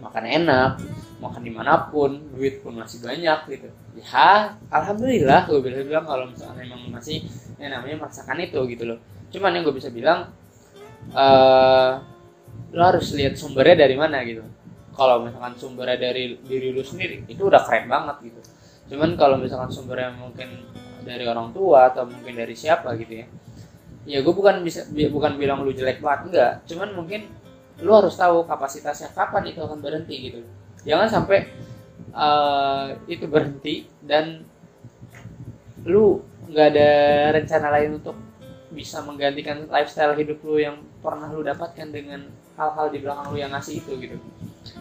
makan 0.02 0.26
enak 0.26 0.82
makan 1.22 1.42
di 1.46 1.54
mana 1.54 1.88
pun 1.94 2.18
duit 2.34 2.66
pun 2.66 2.74
masih 2.74 3.06
banyak 3.06 3.40
gitu. 3.54 3.70
Ya 4.02 4.58
alhamdulillah 4.74 5.46
gue 5.46 5.62
bisa 5.62 5.86
bilang 5.86 6.06
kalau 6.10 6.26
misalnya 6.26 6.66
memang 6.66 6.90
masih 6.90 7.22
yang 7.62 7.78
namanya 7.78 8.02
merasakan 8.02 8.42
itu 8.42 8.60
gitu 8.74 8.84
loh. 8.90 9.00
Cuman 9.30 9.54
yang 9.54 9.64
gue 9.70 9.76
bisa 9.78 9.94
bilang 9.94 10.34
uh, 11.14 12.02
lo 12.74 12.82
harus 12.82 13.14
lihat 13.14 13.38
sumbernya 13.38 13.86
dari 13.86 13.94
mana 13.94 14.26
gitu. 14.26 14.42
Kalau 14.98 15.24
misalkan 15.24 15.54
sumbernya 15.56 16.02
dari 16.02 16.42
diri 16.42 16.74
lu 16.74 16.82
sendiri 16.82 17.24
itu 17.30 17.46
udah 17.46 17.62
keren 17.64 17.86
banget 17.86 18.34
gitu. 18.34 18.42
Cuman 18.92 19.14
kalau 19.14 19.38
misalkan 19.38 19.70
sumbernya 19.70 20.12
mungkin 20.18 20.50
dari 21.06 21.24
orang 21.30 21.54
tua 21.54 21.94
atau 21.94 22.10
mungkin 22.10 22.34
dari 22.38 22.54
siapa 22.54 22.94
gitu 22.98 23.26
ya 23.26 23.28
ya 24.02 24.18
gue 24.22 24.34
bukan 24.34 24.66
bisa 24.66 24.86
bukan 24.90 25.38
bilang 25.38 25.62
lu 25.62 25.70
jelek 25.70 26.02
banget 26.02 26.34
enggak. 26.34 26.52
Cuman 26.66 26.90
mungkin 26.98 27.30
lu 27.86 27.92
harus 27.94 28.18
tahu 28.18 28.46
kapasitasnya 28.50 29.14
kapan 29.14 29.54
itu 29.54 29.62
akan 29.62 29.82
berhenti 29.82 30.18
gitu 30.30 30.42
jangan 30.88 31.08
sampai 31.08 31.50
uh, 32.13 32.96
itu 33.06 33.26
berhenti 33.30 33.88
dan 34.02 34.46
lu 35.86 36.22
nggak 36.52 36.67
ada 36.76 36.89
rencana 37.38 37.67
lain 37.74 38.02
untuk 38.02 38.17
bisa 38.72 39.04
menggantikan 39.04 39.67
lifestyle 39.67 40.15
hidup 40.15 40.39
lu 40.48 40.60
yang 40.60 40.80
pernah 41.04 41.28
lu 41.32 41.44
dapatkan 41.44 41.91
dengan 41.91 42.28
hal-hal 42.56 42.88
di 42.91 42.98
belakang 43.04 43.28
lu 43.34 43.38
yang 43.39 43.52
ngasih 43.52 43.84
itu 43.84 43.91
gitu. 44.00 44.17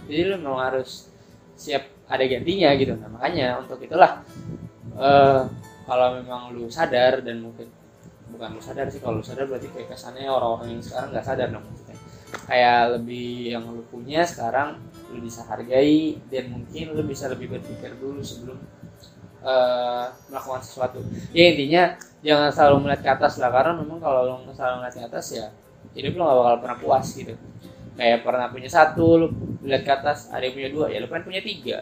Jadi 0.06 0.20
lu 0.30 0.34
memang 0.38 0.62
harus 0.62 1.10
siap 1.58 1.86
ada 2.06 2.22
gantinya 2.26 2.70
gitu. 2.78 2.94
Nah 2.94 3.08
makanya 3.10 3.58
untuk 3.58 3.82
itulah 3.82 4.22
uh, 4.94 5.46
kalau 5.86 6.08
memang 6.22 6.54
lu 6.54 6.70
sadar 6.70 7.22
dan 7.22 7.42
mungkin 7.42 7.66
bukan 8.30 8.54
lu 8.54 8.62
sadar 8.62 8.86
sih 8.86 9.02
kalau 9.02 9.18
lu 9.18 9.26
sadar 9.26 9.50
berarti 9.50 9.66
kayak 9.74 9.90
kesannya 9.90 10.30
orang-orang 10.30 10.78
yang 10.78 10.82
sekarang 10.82 11.08
nggak 11.10 11.26
sadar 11.26 11.48
dong 11.50 11.66
kayak 12.46 12.94
lebih 12.94 13.58
yang 13.58 13.64
lu 13.66 13.82
punya 13.90 14.22
sekarang 14.22 14.78
lu 15.11 15.18
bisa 15.27 15.42
hargai 15.46 16.18
dan 16.31 16.55
mungkin 16.55 16.94
lu 16.94 17.03
bisa 17.03 17.27
lebih 17.27 17.51
berpikir 17.51 17.99
dulu 17.99 18.23
sebelum 18.23 18.59
uh, 19.42 20.07
melakukan 20.31 20.62
sesuatu. 20.62 21.03
Ya 21.35 21.53
intinya 21.53 21.83
jangan 22.20 22.51
selalu 22.53 22.77
melihat 22.87 23.01
ke 23.03 23.11
atas 23.11 23.40
lah 23.40 23.51
karena 23.51 23.73
memang 23.81 23.99
kalau 23.99 24.20
lu 24.29 24.53
selalu 24.53 24.75
melihat 24.85 24.94
ke 24.94 25.03
atas 25.11 25.27
ya 25.35 25.46
hidup 25.96 26.12
lu 26.14 26.23
gak 26.23 26.37
bakal 26.38 26.57
pernah 26.62 26.79
puas 26.79 27.07
gitu. 27.16 27.35
Kayak 27.99 28.18
pernah 28.25 28.46
punya 28.49 28.70
satu 28.70 29.07
lu 29.18 29.27
lihat 29.66 29.83
ke 29.85 29.92
atas 29.92 30.31
ada 30.31 30.42
yang 30.46 30.55
punya 30.57 30.70
dua 30.70 30.87
ya 30.92 30.99
lu 31.03 31.09
pengen 31.11 31.25
punya 31.27 31.42
tiga. 31.42 31.77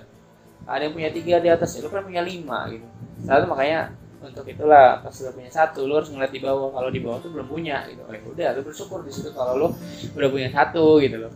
Ada 0.68 0.82
yang 0.88 0.94
punya 0.96 1.10
tiga 1.12 1.34
di 1.40 1.48
atas 1.52 1.70
ya 1.76 1.80
lu 1.84 1.88
pengen 1.92 2.06
punya 2.14 2.22
lima 2.24 2.58
gitu. 2.72 2.86
Satu 3.22 3.44
makanya 3.50 3.92
untuk 4.18 4.42
itulah 4.50 4.98
pas 4.98 5.14
lu 5.14 5.30
punya 5.30 5.50
satu 5.52 5.86
lu 5.86 5.94
harus 5.98 6.10
ngeliat 6.10 6.32
di 6.32 6.40
bawah. 6.40 6.72
Kalau 6.72 6.88
di 6.90 7.00
bawah 7.02 7.18
tuh 7.20 7.30
belum 7.34 7.46
punya 7.46 7.84
gitu. 7.90 8.02
Oh, 8.06 8.14
ya 8.14 8.22
udah 8.24 8.48
lu 8.56 8.60
bersyukur 8.64 9.04
di 9.04 9.12
situ 9.12 9.30
kalau 9.36 9.54
lu 9.58 9.68
udah 10.16 10.28
punya 10.30 10.48
satu 10.50 10.98
gitu 11.02 11.28
loh. 11.28 11.32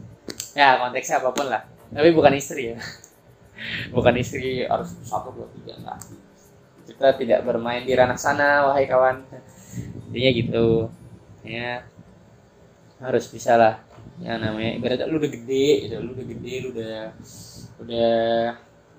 Ya 0.53 0.77
konteksnya 0.77 1.25
apa 1.25 1.33
pun 1.33 1.49
lah 1.49 1.72
tapi 1.93 2.09
bukan 2.17 2.35
istri 2.35 2.75
ya. 2.75 2.79
Bukan 3.95 4.19
istri 4.19 4.67
harus 4.67 4.91
satu 5.07 5.31
dua 5.31 5.47
tiga 5.55 5.79
enggak 5.79 6.03
kita 6.87 7.15
tidak 7.19 7.41
bermain 7.47 7.83
di 7.87 7.95
ranah 7.95 8.19
sana 8.19 8.67
wahai 8.71 8.87
kawan. 8.87 9.23
Intinya 10.11 10.31
gitu. 10.35 10.67
Ya. 11.47 11.87
Harus 12.99 13.27
bisa 13.31 13.59
lah. 13.59 13.83
Yang 14.23 14.39
namanya 14.39 14.71
ibaratnya 14.79 15.07
lu 15.11 15.19
udah 15.19 15.33
gede 15.33 15.69
gitu. 15.89 15.95
Lu 16.03 16.11
udah 16.15 16.27
gede 16.27 16.55
lu 16.63 16.69
udah 16.75 16.97
udah 17.83 18.15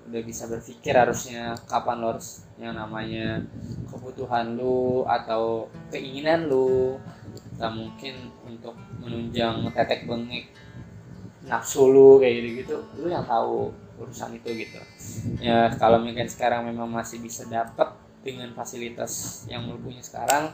udah 0.04 0.20
bisa 0.20 0.44
berpikir 0.44 0.92
harusnya 0.92 1.56
kapan 1.64 2.04
lo 2.04 2.12
harus 2.12 2.44
yang 2.60 2.76
namanya 2.76 3.40
kebutuhan 3.88 4.56
lu 4.56 5.04
atau 5.08 5.68
keinginan 5.88 6.48
lu. 6.48 7.00
Atau 7.56 7.70
mungkin 7.72 8.34
untuk 8.44 8.74
menunjang 9.00 9.70
tetek 9.72 10.10
bengek 10.10 10.50
nafsu 11.44 11.88
lu 11.88 12.18
kayak 12.20 12.34
gitu 12.40 12.48
gitu 12.64 12.76
lu 13.00 13.06
yang 13.12 13.24
tahu 13.28 13.70
urusan 13.94 14.34
itu 14.34 14.50
gitu. 14.66 14.80
Ya 15.38 15.70
kalau 15.78 16.02
mungkin 16.02 16.26
sekarang 16.26 16.66
memang 16.66 16.90
masih 16.90 17.22
bisa 17.22 17.46
dapat 17.46 17.94
dengan 18.26 18.50
fasilitas 18.56 19.44
yang 19.46 19.68
lu 19.70 19.78
punya 19.78 20.02
sekarang 20.02 20.50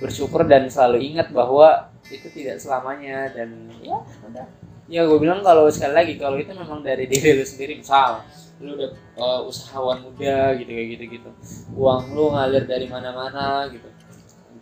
bersyukur 0.00 0.48
dan 0.48 0.64
selalu 0.72 1.12
ingat 1.12 1.28
bahwa 1.34 1.92
itu 2.08 2.30
tidak 2.32 2.56
selamanya 2.62 3.28
dan 3.34 3.68
ya 3.84 4.00
udah. 4.24 4.46
Ya 4.84 5.00
gue 5.08 5.16
bilang 5.16 5.40
kalau 5.40 5.68
sekali 5.72 5.96
lagi 5.96 6.14
kalau 6.20 6.36
itu 6.36 6.52
memang 6.52 6.84
dari 6.84 7.08
diri 7.08 7.40
lu 7.40 7.44
sendiri 7.44 7.80
misal 7.80 8.20
lu 8.62 8.78
udah 8.78 8.90
uh, 9.18 9.40
usahawan 9.50 9.98
muda 10.06 10.54
gitu 10.54 10.70
kayak 10.70 10.88
gitu 10.94 11.04
gitu 11.18 11.30
uang 11.74 12.14
lu 12.14 12.30
ngalir 12.30 12.64
dari 12.70 12.86
mana-mana 12.86 13.66
gitu 13.66 13.88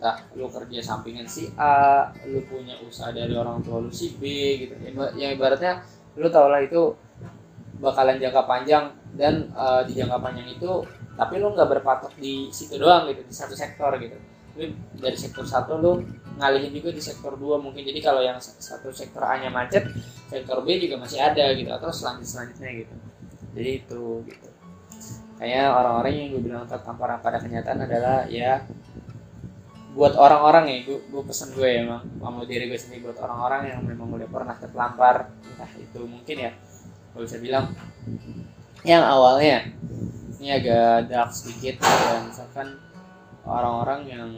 entah 0.03 0.19
lu 0.35 0.51
kerja 0.51 0.83
sampingan 0.83 1.23
si 1.23 1.47
A 1.55 2.11
lu 2.27 2.43
punya 2.43 2.75
usaha 2.83 3.15
dari 3.15 3.31
orang 3.39 3.63
tua 3.63 3.79
lu 3.79 3.87
si 3.87 4.19
B 4.19 4.27
gitu. 4.67 4.75
Yang 5.15 5.39
ibaratnya 5.39 5.79
lu 6.19 6.27
tau 6.27 6.51
lah 6.51 6.59
itu 6.59 6.91
bakalan 7.79 8.19
jangka 8.19 8.43
panjang 8.43 8.91
dan 9.15 9.47
uh, 9.55 9.79
di 9.87 9.95
jangka 9.95 10.19
panjang 10.19 10.59
itu 10.59 10.83
tapi 11.15 11.39
lu 11.39 11.55
nggak 11.55 11.79
berpatok 11.79 12.19
di 12.19 12.51
situ 12.51 12.75
doang 12.75 13.07
gitu 13.07 13.23
di 13.23 13.31
satu 13.31 13.55
sektor 13.55 13.95
gitu. 13.95 14.19
Lu 14.59 14.67
dari 14.99 15.15
sektor 15.15 15.47
satu 15.47 15.79
lu 15.79 16.03
ngalihin 16.35 16.75
juga 16.75 16.91
di 16.91 16.99
sektor 16.99 17.39
dua 17.39 17.55
mungkin. 17.55 17.87
Jadi 17.87 18.03
kalau 18.03 18.19
yang 18.19 18.43
satu 18.43 18.91
sektor 18.91 19.23
A 19.23 19.39
nya 19.39 19.47
macet 19.47 19.87
sektor 20.27 20.67
B 20.67 20.83
juga 20.83 20.99
masih 20.99 21.23
ada 21.23 21.47
gitu 21.55 21.71
atau 21.71 21.87
selanjut 21.95 22.27
selanjutnya 22.27 22.83
gitu. 22.83 22.95
Jadi 23.55 23.69
itu 23.87 24.03
gitu. 24.27 24.47
Kayak 25.39 25.71
orang-orang 25.79 26.11
yang 26.11 26.27
gue 26.35 26.43
bilang 26.43 26.67
tertampar 26.67 27.15
pada 27.23 27.39
kenyataan 27.39 27.87
adalah 27.87 28.27
ya 28.27 28.67
buat 29.93 30.17
orang-orang 30.17 30.65
ya 30.73 30.77
gue, 30.89 30.99
gue 31.05 31.23
pesen 31.25 31.53
gue 31.53 31.69
ya 31.69 31.85
emang 31.85 32.01
mau 32.17 32.41
diri 32.43 32.65
gue 32.65 32.79
sendiri 32.81 33.05
buat 33.05 33.21
orang-orang 33.21 33.77
yang 33.77 33.79
memang 33.85 34.09
udah 34.17 34.25
pernah 34.25 34.55
terlampar 34.57 35.29
entah 35.45 35.71
itu 35.77 36.01
mungkin 36.09 36.49
ya 36.49 36.51
gue 37.13 37.21
bisa 37.21 37.37
bilang 37.37 37.77
yang 38.81 39.05
awalnya 39.05 39.69
ini 40.41 40.49
agak 40.49 41.07
dark 41.07 41.31
sedikit 41.31 41.79
dan 41.79 42.27
misalkan 42.27 42.67
orang-orang 43.47 44.01
yang 44.09 44.29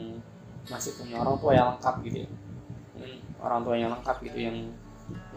masih 0.69 0.93
punya 0.97 1.17
orang 1.17 1.37
tua 1.41 1.51
yang 1.57 1.67
lengkap 1.77 1.95
gitu 2.05 2.17
ya. 2.25 2.29
Orang 3.41 3.61
tua 3.65 3.75
yang 3.77 3.89
lengkap 3.93 4.17
gitu 4.21 4.37
yang 4.37 4.57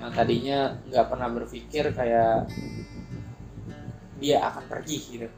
yang 0.01 0.11
tadinya 0.13 0.77
nggak 0.89 1.07
pernah 1.09 1.29
berpikir 1.29 1.85
kayak 1.93 2.49
dia 4.19 4.41
akan 4.45 4.65
pergi 4.69 4.99
gitu 5.13 5.29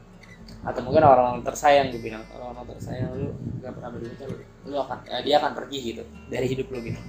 atau 0.61 0.81
mungkin 0.85 1.01
orang-orang 1.01 1.41
tersayang 1.41 1.89
gue 1.89 2.01
bilang 2.01 2.21
orang-orang 2.37 2.77
tersayang 2.77 3.09
lu 3.17 3.33
gak 3.65 3.73
pernah 3.73 3.89
berpikir 3.97 4.29
lu 4.69 4.75
akan 4.77 4.97
eh, 5.09 5.21
dia 5.25 5.35
akan 5.41 5.51
pergi 5.57 5.77
gitu 5.81 6.03
dari 6.29 6.45
hidup 6.45 6.67
lu 6.69 6.79
gitu. 6.85 7.01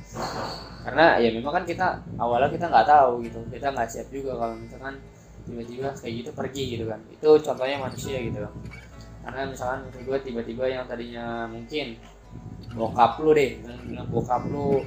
Karena 0.82 1.20
ya 1.20 1.28
memang 1.36 1.52
kan 1.60 1.64
kita 1.68 2.00
awalnya 2.16 2.48
kita 2.48 2.66
nggak 2.72 2.86
tahu 2.88 3.12
gitu 3.28 3.38
kita 3.52 3.66
nggak 3.76 3.88
siap 3.92 4.08
juga 4.08 4.40
kalau 4.40 4.54
misalkan 4.56 4.96
tiba-tiba 5.44 5.88
kayak 5.92 6.14
gitu 6.24 6.30
pergi 6.32 6.62
gitu 6.78 6.84
kan. 6.88 7.00
Itu 7.12 7.28
contohnya 7.44 7.76
manusia 7.76 8.16
gitu. 8.24 8.38
Kan 8.40 8.52
karena 9.22 9.40
misalkan 9.46 9.80
gue 9.92 10.18
tiba-tiba 10.24 10.64
yang 10.66 10.84
tadinya 10.88 11.46
mungkin 11.46 12.00
bokap 12.72 13.20
lu 13.20 13.36
deh 13.36 13.60
bilang 13.84 14.08
bokap 14.08 14.42
lu 14.48 14.80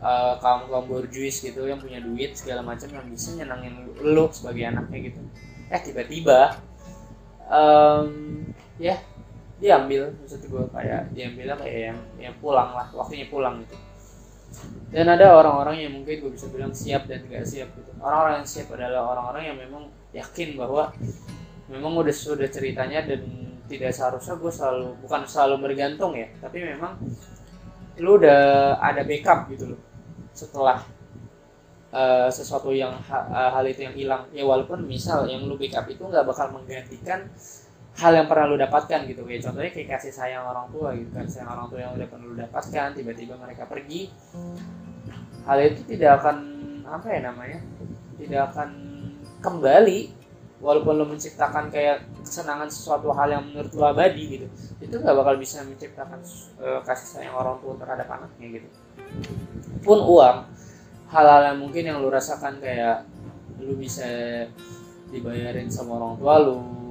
uh, 0.00 0.34
kaum 0.40 0.66
kaum 0.66 0.86
borjuis 0.88 1.44
gitu 1.44 1.68
yang 1.68 1.78
punya 1.78 2.00
duit 2.00 2.34
segala 2.34 2.64
macam 2.64 2.88
yang 2.90 3.06
bisa 3.06 3.36
nyenangin 3.36 3.86
lu 4.00 4.26
sebagai 4.32 4.64
anaknya 4.64 5.12
gitu. 5.12 5.20
Eh 5.68 5.80
tiba-tiba 5.84 6.56
um, 7.52 8.08
ya 8.80 8.96
diambil 9.62 10.10
maksud 10.18 10.42
gue 10.48 10.64
kayak 10.74 11.12
diambilnya 11.14 11.54
kayak 11.54 11.78
yang 11.92 11.98
yang 12.18 12.34
pulang 12.40 12.72
lah 12.72 12.88
waktunya 12.96 13.28
pulang 13.28 13.62
gitu. 13.62 13.76
Dan 14.92 15.08
ada 15.08 15.32
orang-orang 15.32 15.80
yang 15.80 15.92
mungkin 15.96 16.28
gue 16.28 16.32
bisa 16.36 16.48
bilang 16.52 16.76
siap 16.76 17.08
dan 17.08 17.24
tidak 17.24 17.44
siap 17.48 17.72
gitu. 17.72 17.88
Orang-orang 18.02 18.44
yang 18.44 18.48
siap 18.48 18.68
adalah 18.74 19.08
orang-orang 19.16 19.42
yang 19.48 19.56
memang 19.56 19.88
yakin 20.12 20.60
bahwa 20.60 20.92
memang 21.72 21.92
udah 22.04 22.12
sudah 22.12 22.48
ceritanya 22.52 23.00
dan 23.06 23.24
tidak 23.72 23.96
seharusnya 23.96 24.36
gue 24.36 24.52
selalu 24.52 24.86
bukan 25.00 25.20
selalu 25.24 25.54
bergantung 25.64 26.12
ya 26.12 26.28
tapi 26.44 26.60
memang 26.60 27.00
lu 28.04 28.20
udah 28.20 28.76
ada 28.76 29.00
backup 29.00 29.48
gitu 29.48 29.72
loh 29.72 29.80
setelah 30.36 30.84
uh, 31.92 32.28
sesuatu 32.32 32.72
yang 32.72 32.96
ha, 33.06 33.52
hal 33.52 33.64
itu 33.68 33.86
yang 33.86 33.94
hilang. 33.94 34.22
Ya 34.32 34.42
walaupun 34.42 34.82
misal 34.88 35.28
yang 35.28 35.44
lu 35.46 35.54
backup 35.60 35.86
itu 35.86 36.02
nggak 36.02 36.24
bakal 36.24 36.50
menggantikan 36.56 37.28
hal 37.92 38.12
yang 38.16 38.26
pernah 38.26 38.48
lu 38.48 38.56
dapatkan 38.56 39.04
gitu. 39.06 39.22
Kayak 39.28 39.40
contohnya 39.46 39.70
kayak 39.70 39.88
kasih 40.00 40.12
sayang 40.12 40.44
orang 40.48 40.66
tua 40.72 40.96
gitu. 40.96 41.12
Kasih 41.12 41.32
sayang 41.40 41.50
orang 41.52 41.66
tua 41.68 41.78
yang 41.84 41.92
udah 41.92 42.06
pernah 42.08 42.26
lu 42.26 42.36
dapatkan 42.40 42.88
tiba-tiba 42.96 43.34
mereka 43.36 43.62
pergi. 43.68 44.08
Hal 45.44 45.58
itu 45.60 45.80
tidak 45.86 46.24
akan 46.24 46.36
apa 46.82 47.06
ya 47.08 47.20
namanya 47.28 47.60
tidak 48.16 48.40
akan 48.52 48.68
kembali. 49.44 50.24
Walaupun 50.62 50.94
lo 50.94 51.10
menciptakan 51.10 51.74
kayak 51.74 52.06
kesenangan 52.22 52.70
sesuatu 52.70 53.10
hal 53.10 53.34
yang 53.34 53.42
menurut 53.50 53.74
lo 53.74 53.82
abadi 53.82 54.38
gitu. 54.38 54.46
Itu 54.78 55.02
nggak 55.02 55.10
bakal 55.18 55.34
bisa 55.34 55.58
menciptakan 55.66 56.22
uh, 56.62 56.78
kasih 56.86 57.18
sayang 57.18 57.34
orang 57.34 57.58
tua 57.58 57.74
terhadap 57.82 58.06
anaknya 58.06 58.62
gitu. 58.62 58.68
Pun 59.82 59.98
uang 59.98 60.46
hal-hal 61.12 61.52
yang 61.52 61.58
mungkin 61.60 61.84
yang 61.84 61.98
lo 62.00 62.08
rasakan 62.08 62.58
kayak 62.58 63.04
lo 63.60 63.76
bisa 63.76 64.08
dibayarin 65.12 65.68
sama 65.68 66.00
orang 66.00 66.16
tua 66.16 66.34
lo 66.40 66.82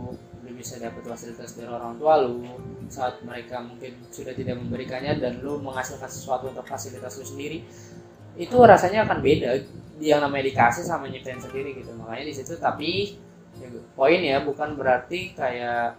bisa 0.61 0.77
dapat 0.77 1.01
fasilitas 1.01 1.57
dari 1.57 1.65
orang 1.65 1.97
tua 1.97 2.21
lu 2.21 2.45
saat 2.85 3.17
mereka 3.25 3.65
mungkin 3.65 3.97
sudah 4.13 4.37
tidak 4.37 4.61
memberikannya 4.61 5.17
dan 5.17 5.41
lu 5.41 5.57
menghasilkan 5.57 6.05
sesuatu 6.05 6.53
untuk 6.53 6.61
fasilitas 6.69 7.17
lu 7.17 7.25
sendiri 7.25 7.65
itu 8.37 8.55
rasanya 8.61 9.09
akan 9.09 9.19
beda. 9.25 9.57
Yang 9.97 10.21
namanya 10.21 10.43
dikasih 10.53 10.85
sama 10.85 11.09
nyiptain 11.09 11.41
sendiri 11.41 11.81
gitu. 11.81 11.91
Makanya 11.97 12.25
di 12.29 12.33
situ 12.33 12.53
tapi 12.61 13.17
ya, 13.57 13.67
poin 13.97 14.21
ya 14.21 14.45
bukan 14.45 14.77
berarti 14.77 15.33
kayak 15.33 15.97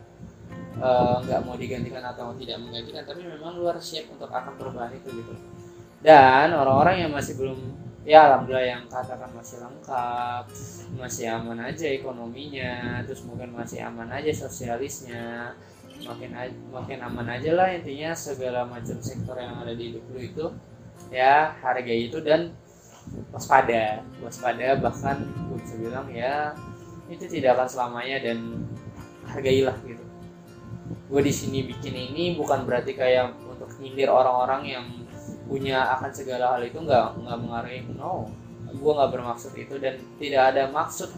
eh, 0.79 1.17
nggak 1.27 1.41
uh, 1.43 1.45
mau 1.45 1.59
digantikan 1.59 2.03
atau 2.03 2.33
tidak 2.39 2.63
menggantikan 2.63 3.03
tapi 3.05 3.27
memang 3.27 3.59
luar 3.59 3.79
siap 3.83 4.11
untuk 4.15 4.31
akan 4.31 4.55
perubahan 4.55 4.95
itu 4.95 5.11
gitu. 5.11 5.35
Dan 6.03 6.55
orang-orang 6.55 7.07
yang 7.07 7.11
masih 7.15 7.35
belum 7.39 7.59
ya 8.03 8.19
alhamdulillah 8.27 8.67
yang 8.67 8.83
katakan 8.91 9.31
masih 9.31 9.63
lengkap 9.63 10.45
masih 10.99 11.25
aman 11.31 11.59
aja 11.63 11.87
ekonominya 11.87 12.99
terus 13.07 13.23
mungkin 13.23 13.55
masih 13.55 13.87
aman 13.87 14.11
aja 14.11 14.31
sosialisnya 14.35 15.55
makin 16.07 16.31
makin 16.71 16.99
aman 17.03 17.27
aja 17.31 17.51
lah 17.55 17.69
intinya 17.71 18.11
segala 18.15 18.67
macam 18.67 18.99
sektor 18.99 19.39
yang 19.39 19.63
ada 19.63 19.73
di 19.75 19.95
hidup 19.95 20.05
lu 20.11 20.21
itu. 20.21 20.47
Ya 21.13 21.53
harga 21.61 21.93
itu 21.93 22.19
dan 22.25 22.55
waspada 23.35 24.01
waspada 24.23 24.79
bahkan 24.79 25.27
gue 25.51 25.59
bisa 25.61 25.75
bilang 25.77 26.07
ya 26.09 26.55
itu 27.11 27.27
tidak 27.29 27.59
akan 27.59 27.69
selamanya 27.69 28.17
dan 28.23 28.39
hargailah 29.29 29.77
gitu. 29.85 30.05
Gue 31.09 31.21
di 31.21 31.33
sini 31.35 31.69
bikin 31.69 31.93
ini 31.93 32.39
bukan 32.39 32.65
berarti 32.65 32.97
kayak 32.97 33.37
untuk 33.45 33.69
nyindir 33.79 34.09
orang-orang 34.09 34.63
yang 34.65 34.87
punya 35.53 35.85
akan 36.01 36.09
segala 36.17 36.57
hal 36.57 36.65
itu 36.65 36.81
nggak 36.81 37.21
nggak 37.21 37.39
mengaruhi. 37.45 37.85
No. 37.93 38.33
Gue 38.73 38.93
nggak 38.97 39.13
bermaksud 39.13 39.53
itu 39.53 39.77
dan 39.77 40.01
tidak 40.17 40.57
ada 40.57 40.73
maksud 40.73 41.13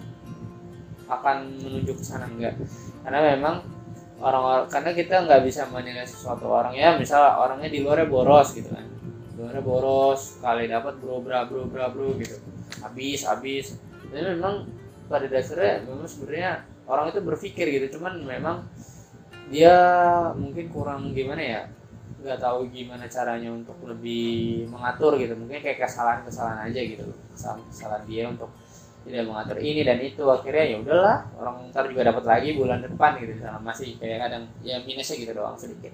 akan 1.07 1.55
menuju 1.63 1.95
ke 1.95 2.03
sana 2.03 2.27
enggak 2.27 2.57
karena 3.05 3.37
memang 3.37 3.61
orang-orang 4.25 4.67
karena 4.73 4.91
kita 4.97 5.15
nggak 5.23 5.43
bisa 5.47 5.71
menilai 5.71 6.03
sesuatu 6.03 6.51
orang. 6.51 6.75
Ya 6.75 6.99
misal 6.99 7.23
orangnya 7.39 7.71
di 7.71 7.79
luarnya 7.85 8.11
boros 8.11 8.51
gitu 8.51 8.75
kan. 8.75 8.83
Di 8.83 9.39
luarnya 9.39 9.63
boros 9.63 10.43
kali 10.43 10.67
dapat 10.67 10.99
bro 10.99 11.23
bra 11.23 11.47
bro 11.47 11.71
bra 11.71 11.87
bro 11.95 12.19
gitu. 12.19 12.43
Habis 12.83 13.23
habis. 13.23 13.79
Jadi 14.11 14.35
memang 14.35 14.67
pada 15.07 15.31
dasarnya 15.31 15.87
memang 15.87 16.11
sebenarnya 16.11 16.67
orang 16.91 17.15
itu 17.15 17.21
berpikir 17.23 17.67
gitu. 17.71 18.01
Cuman 18.01 18.19
memang 18.27 18.67
dia 19.53 19.77
mungkin 20.35 20.73
kurang 20.73 21.13
gimana 21.13 21.43
ya 21.45 21.63
nggak 22.25 22.41
tahu 22.41 22.73
gimana 22.73 23.05
caranya 23.05 23.53
untuk 23.53 23.77
lebih 23.85 24.65
mengatur 24.73 25.21
gitu. 25.21 25.37
Mungkin 25.37 25.61
kayak 25.61 25.85
kesalahan-kesalahan 25.85 26.73
aja 26.73 26.81
gitu. 26.81 27.05
Kesalahan-kesalahan 27.37 28.05
dia 28.09 28.25
untuk 28.33 28.49
tidak 29.05 29.29
mengatur 29.29 29.61
ini 29.61 29.85
dan 29.85 30.01
itu. 30.01 30.25
Akhirnya 30.25 30.65
ya 30.65 30.77
udahlah 30.81 31.19
orang 31.37 31.69
ntar 31.69 31.85
juga 31.93 32.09
dapat 32.09 32.25
lagi 32.25 32.57
bulan 32.57 32.81
depan 32.81 33.21
gitu. 33.21 33.37
Sama 33.45 33.61
masih 33.61 34.01
kayak 34.01 34.25
kadang 34.25 34.45
ya 34.65 34.81
minusnya 34.81 35.17
gitu 35.21 35.33
doang 35.37 35.61
sedikit. 35.61 35.93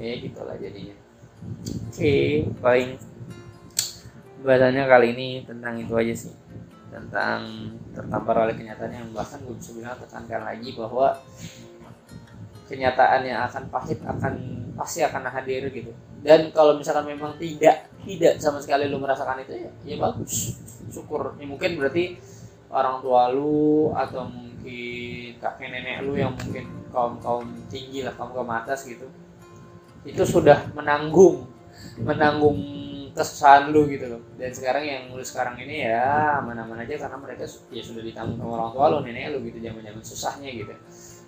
Ya 0.00 0.16
gitulah 0.16 0.56
jadinya. 0.56 0.96
Oke 1.92 2.48
paling 2.64 2.96
bahasannya 4.42 4.82
kali 4.88 5.06
ini 5.12 5.28
tentang 5.44 5.76
itu 5.76 5.92
aja 5.92 6.14
sih. 6.16 6.34
Tentang 6.88 7.44
tertampar 7.92 8.48
oleh 8.48 8.56
kenyataan 8.56 8.92
yang 8.92 9.08
bahkan 9.12 9.40
gue 9.44 9.56
bisa 9.56 9.76
bilang 9.76 9.96
tekankan 10.00 10.48
lagi 10.48 10.72
bahwa 10.72 11.16
kenyataan 12.66 13.26
yang 13.26 13.46
akan 13.46 13.68
pahit 13.68 13.98
akan 14.02 14.34
pasti 14.74 15.04
akan 15.04 15.28
hadir 15.28 15.68
gitu. 15.68 15.92
Dan 16.22 16.54
kalau 16.54 16.78
misalkan 16.78 17.10
memang 17.10 17.34
tidak 17.36 17.90
tidak 18.02 18.38
sama 18.38 18.58
sekali 18.62 18.86
lu 18.90 18.98
merasakan 18.98 19.42
itu 19.42 19.54
ya 19.66 19.70
ya 19.84 19.96
bagus. 19.98 20.58
Syukur. 20.90 21.36
Ya 21.38 21.46
mungkin 21.46 21.78
berarti 21.78 22.16
orang 22.72 23.04
tua 23.04 23.28
lu 23.30 23.92
atau 23.92 24.26
mungkin 24.26 25.36
kakek 25.38 25.68
nenek 25.68 26.06
lu 26.06 26.16
yang 26.16 26.32
mungkin 26.32 26.64
kaum 26.94 27.18
kaum 27.18 27.46
tinggi 27.66 28.06
lah 28.06 28.14
kaum 28.14 28.30
kaum 28.30 28.48
atas 28.52 28.84
gitu 28.84 29.08
itu 30.02 30.22
sudah 30.26 30.70
menanggung 30.74 31.46
menanggung 31.98 32.58
kesusahan 33.12 33.70
lu 33.70 33.86
gitu 33.92 34.08
loh. 34.08 34.22
Dan 34.40 34.50
sekarang 34.50 34.84
yang 34.88 35.02
lu 35.12 35.20
sekarang 35.20 35.60
ini 35.60 35.84
ya 35.84 36.40
aman-aman 36.40 36.80
aja 36.82 36.96
karena 36.96 37.18
mereka 37.20 37.44
ya 37.68 37.82
sudah 37.84 38.02
ditanggung 38.02 38.40
sama 38.40 38.52
orang 38.56 38.70
tua 38.72 38.84
lu 38.88 38.98
nenek 39.04 39.36
lu 39.36 39.38
gitu 39.46 39.60
zaman-zaman 39.60 40.02
susahnya 40.02 40.48
gitu 40.48 40.74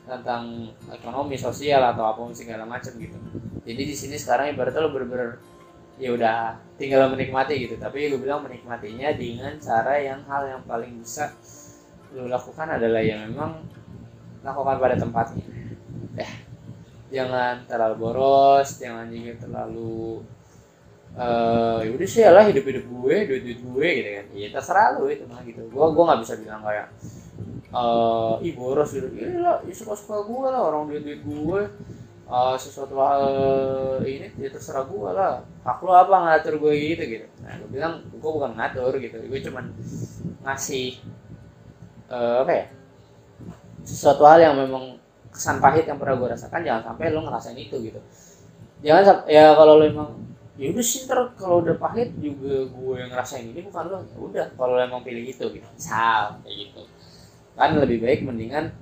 tentang 0.05 0.69
ekonomi 0.93 1.41
sosial 1.41 1.81
atau 1.81 2.05
apa 2.05 2.21
segala 2.37 2.69
macam 2.69 2.93
gitu. 3.01 3.17
Jadi 3.65 3.83
di 3.89 3.97
sini 3.97 4.17
sekarang 4.21 4.53
ibaratnya 4.53 4.85
lo 4.85 4.93
bener-bener 4.93 5.41
ya 5.97 6.13
udah 6.13 6.61
tinggal 6.77 7.09
menikmati 7.09 7.65
gitu. 7.65 7.81
Tapi 7.81 8.13
lu 8.13 8.21
bilang 8.21 8.45
menikmatinya 8.45 9.17
dengan 9.17 9.57
cara 9.57 9.97
yang 9.97 10.21
hal 10.29 10.45
yang 10.45 10.63
paling 10.69 11.01
bisa 11.01 11.33
lo 12.13 12.29
lakukan 12.29 12.69
adalah 12.77 13.01
yang 13.01 13.33
memang 13.33 13.65
lakukan 14.45 14.77
pada 14.77 14.97
tempatnya. 15.01 15.47
Eh 16.21 16.33
jangan 17.09 17.65
terlalu 17.65 17.97
boros 17.97 18.69
jangan 18.77 19.07
juga 19.07 19.39
terlalu 19.39 20.21
uh, 21.15 21.79
ya 21.79 21.91
udah 21.95 22.09
sih 22.11 22.27
lah 22.27 22.45
hidup 22.45 22.67
hidup 22.67 22.85
gue 22.91 23.17
duit 23.31 23.43
duit 23.47 23.61
gue 23.65 23.89
gitu 24.03 24.11
kan. 24.21 24.27
Ya 24.37 24.49
terserah 24.53 25.01
lu 25.01 25.09
itu 25.09 25.25
mah 25.25 25.41
gitu. 25.49 25.65
Gue 25.73 25.85
gue 25.89 26.05
nggak 26.05 26.21
bisa 26.21 26.35
bilang 26.37 26.61
kayak 26.61 26.93
uh, 27.75 28.39
ih 28.39 28.55
boros 28.55 28.95
gitu. 28.95 29.11
Lah 29.43 29.59
ya 29.67 29.75
suka 29.75 29.99
suka 29.99 30.23
gue 30.23 30.49
lah 30.49 30.63
orang 30.71 30.87
duit 30.89 31.03
duit 31.03 31.21
gue 31.27 31.61
uh, 32.31 32.55
sesuatu 32.55 32.95
hal 33.03 33.25
ini 34.07 34.31
ya 34.39 34.49
terserah 34.55 34.87
gue 34.87 35.11
lah. 35.11 35.43
Hak 35.67 35.83
lo 35.83 35.93
apa 35.93 36.15
ngatur 36.15 36.63
gue 36.63 36.73
gitu 36.79 37.03
gitu. 37.03 37.27
Nah 37.43 37.59
gue 37.59 37.69
bilang 37.69 38.07
gue 38.07 38.31
bukan 38.31 38.55
ngatur 38.55 38.95
gitu. 39.03 39.19
Gue 39.27 39.43
cuman 39.43 39.75
ngasih 40.47 41.03
uh, 42.09 42.47
apa 42.47 42.53
ya 42.55 42.67
sesuatu 43.85 44.23
hal 44.25 44.41
yang 44.41 44.55
memang 44.57 44.97
kesan 45.35 45.59
pahit 45.59 45.91
yang 45.91 45.99
pernah 45.99 46.15
gue 46.15 46.29
rasakan. 46.31 46.63
Jangan 46.63 46.95
sampai 46.95 47.11
lo 47.11 47.27
ngerasain 47.27 47.59
itu 47.59 47.77
gitu. 47.83 48.01
Jangan 48.87 49.27
ya 49.27 49.53
kalau 49.59 49.83
lo 49.83 49.85
emang 49.85 50.11
ya 50.55 50.71
udah 50.71 50.87
sih 50.87 51.03
ntar 51.11 51.35
kalau 51.35 51.67
udah 51.67 51.75
pahit 51.83 52.15
juga 52.15 52.63
gue 52.71 52.95
yang 52.95 53.11
ngerasain 53.11 53.51
ini 53.51 53.67
bukan 53.67 53.91
lo 53.91 53.99
ya 54.07 54.17
udah 54.23 54.45
kalau 54.55 54.79
lo 54.79 54.83
emang 54.87 55.03
pilih 55.03 55.27
itu 55.27 55.45
gitu. 55.51 55.67
Misal 55.75 56.39
kayak 56.47 56.57
gitu 56.71 56.83
kan 57.55 57.71
lebih 57.79 58.03
baik 58.03 58.27
mendingan 58.27 58.75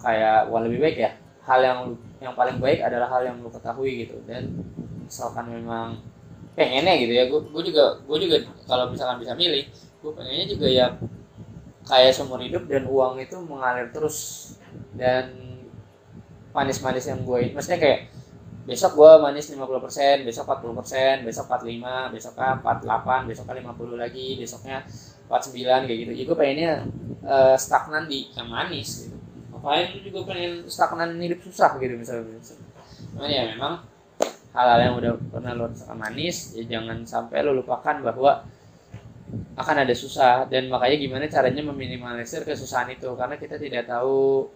kayak 0.00 0.48
wah 0.48 0.60
lebih 0.64 0.80
baik 0.80 0.96
ya. 1.00 1.10
Hal 1.44 1.60
yang 1.60 1.78
yang 2.24 2.32
paling 2.32 2.56
baik 2.56 2.80
adalah 2.80 3.08
hal 3.08 3.22
yang 3.24 3.36
lu 3.40 3.52
ketahui 3.52 4.08
gitu. 4.08 4.16
Dan 4.24 4.64
misalkan 5.04 5.52
memang 5.52 6.00
pengennya 6.54 6.94
gitu 7.02 7.12
ya 7.12 7.24
gue 7.28 7.62
juga 7.66 7.98
gue 8.06 8.18
juga 8.22 8.36
kalau 8.70 8.86
misalkan 8.86 9.18
bisa 9.18 9.34
milih 9.34 9.66
gue 9.74 10.12
pengennya 10.14 10.46
juga 10.46 10.66
ya 10.70 10.86
kayak 11.84 12.14
seumur 12.14 12.40
hidup 12.40 12.64
dan 12.70 12.88
uang 12.88 13.20
itu 13.20 13.36
mengalir 13.44 13.92
terus. 13.92 14.56
Dan 14.94 15.36
manis-manis 16.54 17.10
yang 17.10 17.20
gue 17.26 17.50
maksudnya 17.52 17.82
kayak 17.82 18.00
besok 18.64 18.96
gue 18.96 19.12
manis 19.20 19.52
50%, 19.52 20.24
besok 20.24 20.48
40%, 20.48 21.28
besok 21.28 21.44
45, 21.52 22.16
besoknya 22.16 22.50
48, 22.64 23.28
besoknya 23.28 23.54
50 23.60 24.00
lagi, 24.00 24.28
besoknya 24.40 24.78
49 25.28 25.88
kayak 25.88 25.98
gitu. 26.06 26.12
Ya 26.12 26.22
gue 26.28 26.36
pengennya 26.36 26.72
uh, 27.24 27.56
stagnan 27.56 28.06
di 28.06 28.28
yang 28.36 28.48
manis 28.48 29.08
gitu. 29.08 29.16
Ngapain 29.54 29.96
lu 29.96 29.98
juga 30.04 30.20
pengen 30.34 30.52
stagnan 30.68 31.16
hidup 31.16 31.40
susah 31.42 31.76
gitu 31.80 31.94
misalnya. 31.96 32.38
Cuman 33.14 33.30
ya 33.30 33.42
memang 33.56 33.84
hal-hal 34.54 34.80
yang 34.86 34.94
udah 35.00 35.12
pernah 35.34 35.50
lo 35.56 35.66
rasakan 35.66 35.98
manis, 35.98 36.54
ya 36.54 36.62
jangan 36.78 37.02
sampai 37.02 37.42
lo 37.42 37.56
lupakan 37.58 37.98
bahwa 38.04 38.46
akan 39.54 39.76
ada 39.82 39.94
susah 39.94 40.46
dan 40.46 40.70
makanya 40.70 40.96
gimana 40.98 41.24
caranya 41.26 41.62
meminimalisir 41.66 42.46
kesusahan 42.46 42.94
itu 42.94 43.10
karena 43.18 43.34
kita 43.34 43.58
tidak 43.58 43.90
tahu 43.90 44.46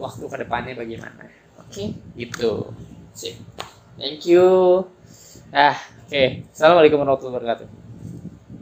waktu 0.00 0.24
ke 0.24 0.36
depannya 0.40 0.72
bagaimana. 0.76 1.28
Oke, 1.60 1.68
okay? 1.68 1.86
gitu. 2.16 2.72
Sip. 3.12 3.36
Thank 4.00 4.26
you. 4.26 4.82
Ah, 5.54 5.78
oke. 6.08 6.10
Okay. 6.10 6.26
Assalamualaikum 6.50 6.98
warahmatullahi 6.98 7.36
wabarakatuh. 7.38 7.83